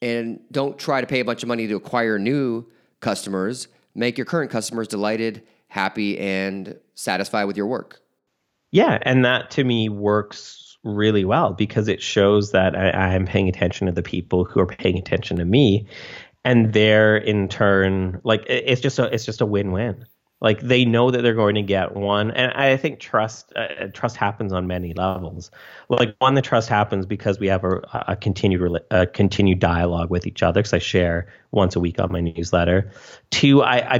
and 0.00 0.40
don't 0.50 0.78
try 0.78 1.00
to 1.00 1.06
pay 1.06 1.20
a 1.20 1.24
bunch 1.24 1.42
of 1.42 1.48
money 1.48 1.66
to 1.66 1.76
acquire 1.76 2.18
new 2.18 2.66
customers. 3.00 3.68
Make 3.94 4.18
your 4.18 4.24
current 4.24 4.50
customers 4.50 4.88
delighted, 4.88 5.42
happy, 5.68 6.18
and 6.18 6.78
satisfied 6.94 7.44
with 7.44 7.56
your 7.56 7.66
work. 7.66 8.00
Yeah, 8.70 8.98
and 9.02 9.24
that 9.24 9.50
to 9.52 9.64
me 9.64 9.88
works 9.88 10.76
really 10.84 11.24
well 11.24 11.52
because 11.52 11.88
it 11.88 12.02
shows 12.02 12.52
that 12.52 12.74
I, 12.76 13.14
am 13.14 13.26
paying 13.26 13.48
attention 13.48 13.86
to 13.86 13.92
the 13.92 14.02
people 14.02 14.44
who 14.44 14.60
are 14.60 14.66
paying 14.66 14.98
attention 14.98 15.36
to 15.38 15.44
me, 15.44 15.86
and 16.44 16.72
they're 16.72 17.16
in 17.16 17.48
turn 17.48 18.20
like 18.24 18.44
it's 18.48 18.80
just 18.80 18.98
a 18.98 19.12
it's 19.12 19.24
just 19.24 19.40
a 19.40 19.46
win 19.46 19.72
win 19.72 20.04
Like 20.42 20.60
they 20.60 20.84
know 20.84 21.12
that 21.12 21.22
they're 21.22 21.34
going 21.34 21.54
to 21.54 21.62
get 21.62 21.94
one, 21.94 22.32
and 22.32 22.52
I 22.52 22.76
think 22.76 22.98
trust 22.98 23.52
uh, 23.54 23.86
trust 23.92 24.16
happens 24.16 24.52
on 24.52 24.66
many 24.66 24.92
levels. 24.92 25.52
Like 25.88 26.16
one, 26.18 26.34
the 26.34 26.42
trust 26.42 26.68
happens 26.68 27.06
because 27.06 27.38
we 27.38 27.46
have 27.46 27.62
a, 27.62 27.80
a 28.08 28.16
continued 28.16 28.82
a 28.90 29.06
continued 29.06 29.60
dialogue 29.60 30.10
with 30.10 30.26
each 30.26 30.42
other. 30.42 30.60
Because 30.60 30.72
I 30.72 30.80
share 30.80 31.28
once 31.52 31.76
a 31.76 31.80
week 31.80 32.00
on 32.00 32.10
my 32.10 32.20
newsletter. 32.20 32.90
Two, 33.30 33.62
I, 33.62 33.94
I 33.94 33.98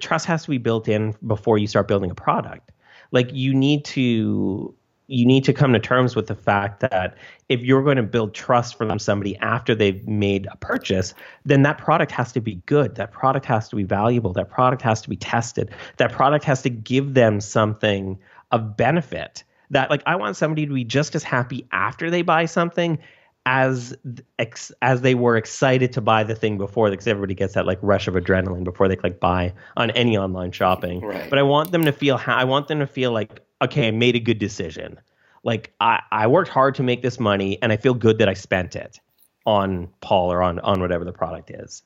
trust 0.00 0.26
has 0.26 0.44
to 0.44 0.50
be 0.50 0.58
built 0.58 0.86
in 0.86 1.14
before 1.26 1.56
you 1.56 1.66
start 1.66 1.88
building 1.88 2.10
a 2.10 2.14
product. 2.14 2.72
Like 3.10 3.30
you 3.32 3.54
need 3.54 3.86
to 3.86 4.74
you 5.10 5.26
need 5.26 5.42
to 5.44 5.52
come 5.52 5.72
to 5.72 5.80
terms 5.80 6.14
with 6.14 6.28
the 6.28 6.36
fact 6.36 6.80
that 6.80 7.16
if 7.48 7.62
you're 7.62 7.82
going 7.82 7.96
to 7.96 8.02
build 8.02 8.32
trust 8.32 8.78
from 8.78 8.96
somebody 9.00 9.36
after 9.38 9.74
they've 9.74 10.06
made 10.06 10.46
a 10.50 10.56
purchase, 10.56 11.14
then 11.44 11.62
that 11.62 11.78
product 11.78 12.12
has 12.12 12.30
to 12.32 12.40
be 12.40 12.56
good. 12.66 12.94
That 12.94 13.10
product 13.10 13.44
has 13.46 13.68
to 13.70 13.76
be 13.76 13.82
valuable. 13.82 14.32
That 14.32 14.50
product 14.50 14.82
has 14.82 15.02
to 15.02 15.08
be 15.08 15.16
tested. 15.16 15.70
That 15.96 16.12
product 16.12 16.44
has 16.44 16.62
to 16.62 16.70
give 16.70 17.14
them 17.14 17.40
something 17.40 18.20
of 18.52 18.76
benefit. 18.76 19.42
That 19.70 19.90
like 19.90 20.02
I 20.06 20.14
want 20.14 20.36
somebody 20.36 20.66
to 20.66 20.72
be 20.72 20.84
just 20.84 21.16
as 21.16 21.24
happy 21.24 21.66
after 21.72 22.08
they 22.08 22.22
buy 22.22 22.46
something 22.46 22.98
as 23.46 23.96
as 24.82 25.00
they 25.00 25.14
were 25.14 25.36
excited 25.36 25.92
to 25.94 26.00
buy 26.00 26.22
the 26.22 26.34
thing 26.34 26.56
before 26.56 26.90
because 26.90 27.06
everybody 27.06 27.34
gets 27.34 27.54
that 27.54 27.66
like 27.66 27.78
rush 27.82 28.06
of 28.06 28.14
adrenaline 28.14 28.64
before 28.64 28.86
they 28.86 28.96
click 28.96 29.18
buy 29.18 29.52
on 29.76 29.90
any 29.92 30.16
online 30.16 30.52
shopping 30.52 31.00
right. 31.00 31.30
but 31.30 31.38
i 31.38 31.42
want 31.42 31.72
them 31.72 31.86
to 31.86 31.92
feel 31.92 32.20
i 32.26 32.44
want 32.44 32.68
them 32.68 32.80
to 32.80 32.86
feel 32.86 33.12
like 33.12 33.40
okay, 33.62 33.88
I 33.88 33.90
made 33.90 34.16
a 34.16 34.20
good 34.20 34.38
decision. 34.38 34.98
Like 35.42 35.72
I, 35.80 36.02
I 36.10 36.26
worked 36.26 36.50
hard 36.50 36.74
to 36.76 36.82
make 36.82 37.02
this 37.02 37.18
money 37.18 37.58
and 37.62 37.72
I 37.72 37.76
feel 37.76 37.94
good 37.94 38.18
that 38.18 38.28
I 38.28 38.34
spent 38.34 38.76
it 38.76 39.00
on 39.46 39.88
Paul 40.00 40.32
or 40.32 40.42
on 40.42 40.58
on 40.60 40.80
whatever 40.80 41.04
the 41.04 41.12
product 41.12 41.50
is. 41.50 41.82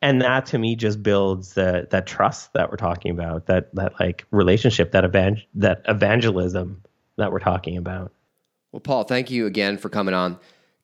And 0.00 0.20
that 0.20 0.46
to 0.46 0.58
me 0.58 0.74
just 0.74 1.02
builds 1.02 1.54
the 1.54 1.86
that 1.90 2.06
trust 2.06 2.52
that 2.54 2.70
we're 2.70 2.76
talking 2.76 3.12
about, 3.12 3.46
that 3.46 3.72
that 3.74 3.98
like 4.00 4.26
relationship, 4.32 4.90
that 4.92 5.04
evang- 5.04 5.44
that 5.54 5.82
evangelism 5.86 6.82
that 7.18 7.30
we're 7.30 7.38
talking 7.38 7.76
about. 7.76 8.12
Well, 8.72 8.80
Paul, 8.80 9.04
thank 9.04 9.30
you 9.30 9.46
again 9.46 9.78
for 9.78 9.88
coming 9.88 10.14
on. 10.14 10.38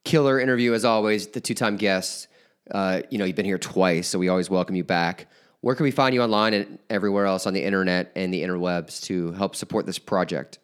Killer 0.05 0.39
interview 0.39 0.73
as 0.73 0.85
always, 0.85 1.29
the 1.29 1.41
two-time 1.41 1.77
guest. 1.77 2.29
Uh, 2.71 3.01
you 3.11 3.19
know, 3.19 3.25
you've 3.25 3.35
been 3.35 3.47
here 3.47 3.59
twice, 3.59 4.09
so 4.09 4.19
we 4.19 4.29
always 4.29 4.51
welcome 4.51 4.77
you 4.77 4.85
back. 4.85 5.27
Where 5.61 5.75
can 5.75 5.85
we 5.85 5.91
find 5.91 6.15
you 6.15 6.23
online 6.23 6.55
and 6.55 6.79
everywhere 6.89 7.27
else 7.27 7.47
on 7.47 7.53
the 7.53 7.65
internet 7.65 8.13
and 8.15 8.33
the 8.33 8.43
interwebs 8.43 9.03
to 9.05 9.33
help 9.33 9.57
support 9.57 9.87
this 9.87 9.99
project? 9.99 10.59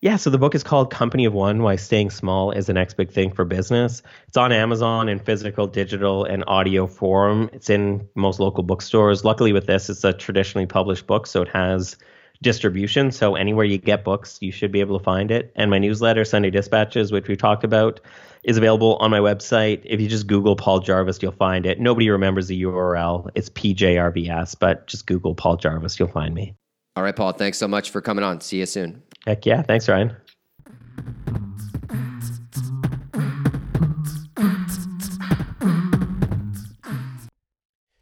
Yeah, 0.00 0.16
so 0.16 0.28
the 0.28 0.38
book 0.38 0.54
is 0.54 0.62
called 0.62 0.90
Company 0.92 1.24
of 1.24 1.32
One 1.32 1.62
Why 1.62 1.76
Staying 1.76 2.10
Small 2.10 2.50
is 2.50 2.66
the 2.66 2.74
Next 2.74 2.94
Big 2.94 3.10
Thing 3.10 3.32
for 3.32 3.46
Business. 3.46 4.02
It's 4.28 4.36
on 4.36 4.52
Amazon 4.52 5.08
in 5.08 5.18
physical, 5.18 5.66
digital, 5.66 6.24
and 6.24 6.44
audio 6.46 6.86
form. 6.86 7.48
It's 7.54 7.70
in 7.70 8.06
most 8.14 8.38
local 8.38 8.62
bookstores. 8.62 9.24
Luckily, 9.24 9.54
with 9.54 9.66
this, 9.66 9.88
it's 9.88 10.04
a 10.04 10.12
traditionally 10.12 10.66
published 10.66 11.06
book, 11.06 11.26
so 11.26 11.40
it 11.40 11.48
has 11.48 11.96
distribution. 12.42 13.10
So 13.10 13.34
anywhere 13.34 13.64
you 13.64 13.78
get 13.78 14.04
books, 14.04 14.38
you 14.40 14.52
should 14.52 14.72
be 14.72 14.80
able 14.80 14.98
to 14.98 15.04
find 15.04 15.30
it. 15.30 15.52
And 15.56 15.70
my 15.70 15.78
newsletter, 15.78 16.24
Sunday 16.24 16.50
Dispatches, 16.50 17.12
which 17.12 17.28
we 17.28 17.36
talked 17.36 17.64
about, 17.64 18.00
is 18.44 18.56
available 18.56 18.96
on 18.96 19.10
my 19.10 19.20
website. 19.20 19.82
If 19.84 20.00
you 20.00 20.08
just 20.08 20.26
Google 20.26 20.54
Paul 20.54 20.80
Jarvis, 20.80 21.22
you'll 21.22 21.32
find 21.32 21.66
it. 21.66 21.80
Nobody 21.80 22.10
remembers 22.10 22.46
the 22.46 22.62
URL. 22.62 23.30
It's 23.34 23.48
PJRVS, 23.50 24.56
but 24.58 24.86
just 24.86 25.06
Google 25.06 25.34
Paul 25.34 25.56
Jarvis, 25.56 25.98
you'll 25.98 26.08
find 26.08 26.34
me. 26.34 26.54
All 26.96 27.02
right, 27.02 27.16
Paul. 27.16 27.32
Thanks 27.32 27.58
so 27.58 27.66
much 27.66 27.90
for 27.90 28.00
coming 28.00 28.24
on. 28.24 28.40
See 28.40 28.58
you 28.58 28.66
soon. 28.66 29.02
Heck 29.26 29.46
yeah. 29.46 29.62
Thanks, 29.62 29.88
Ryan. 29.88 30.14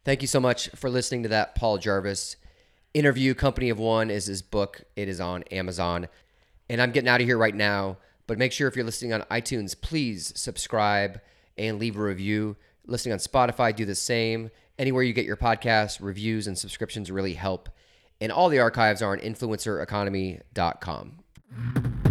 Thank 0.04 0.20
you 0.20 0.28
so 0.28 0.40
much 0.40 0.68
for 0.70 0.90
listening 0.90 1.22
to 1.22 1.28
that 1.28 1.54
Paul 1.54 1.78
Jarvis 1.78 2.36
interview. 2.94 3.34
Company 3.34 3.70
of 3.70 3.78
One 3.78 4.10
is 4.10 4.26
his 4.26 4.42
book. 4.42 4.82
It 4.96 5.08
is 5.08 5.20
on 5.20 5.42
Amazon. 5.44 6.08
And 6.68 6.80
I'm 6.80 6.92
getting 6.92 7.08
out 7.08 7.20
of 7.20 7.26
here 7.26 7.38
right 7.38 7.54
now. 7.54 7.98
But 8.26 8.38
make 8.38 8.52
sure 8.52 8.68
if 8.68 8.76
you're 8.76 8.84
listening 8.84 9.12
on 9.12 9.22
iTunes, 9.22 9.80
please 9.80 10.32
subscribe 10.36 11.20
and 11.58 11.78
leave 11.78 11.96
a 11.96 12.02
review. 12.02 12.56
Listening 12.86 13.12
on 13.12 13.18
Spotify, 13.18 13.74
do 13.74 13.84
the 13.84 13.94
same. 13.94 14.50
Anywhere 14.78 15.02
you 15.02 15.12
get 15.12 15.26
your 15.26 15.36
podcasts, 15.36 15.98
reviews, 16.00 16.46
and 16.46 16.56
subscriptions 16.56 17.10
really 17.10 17.34
help. 17.34 17.68
And 18.20 18.32
all 18.32 18.48
the 18.48 18.60
archives 18.60 19.02
are 19.02 19.12
on 19.12 19.18
influencereconomy.com. 19.18 22.01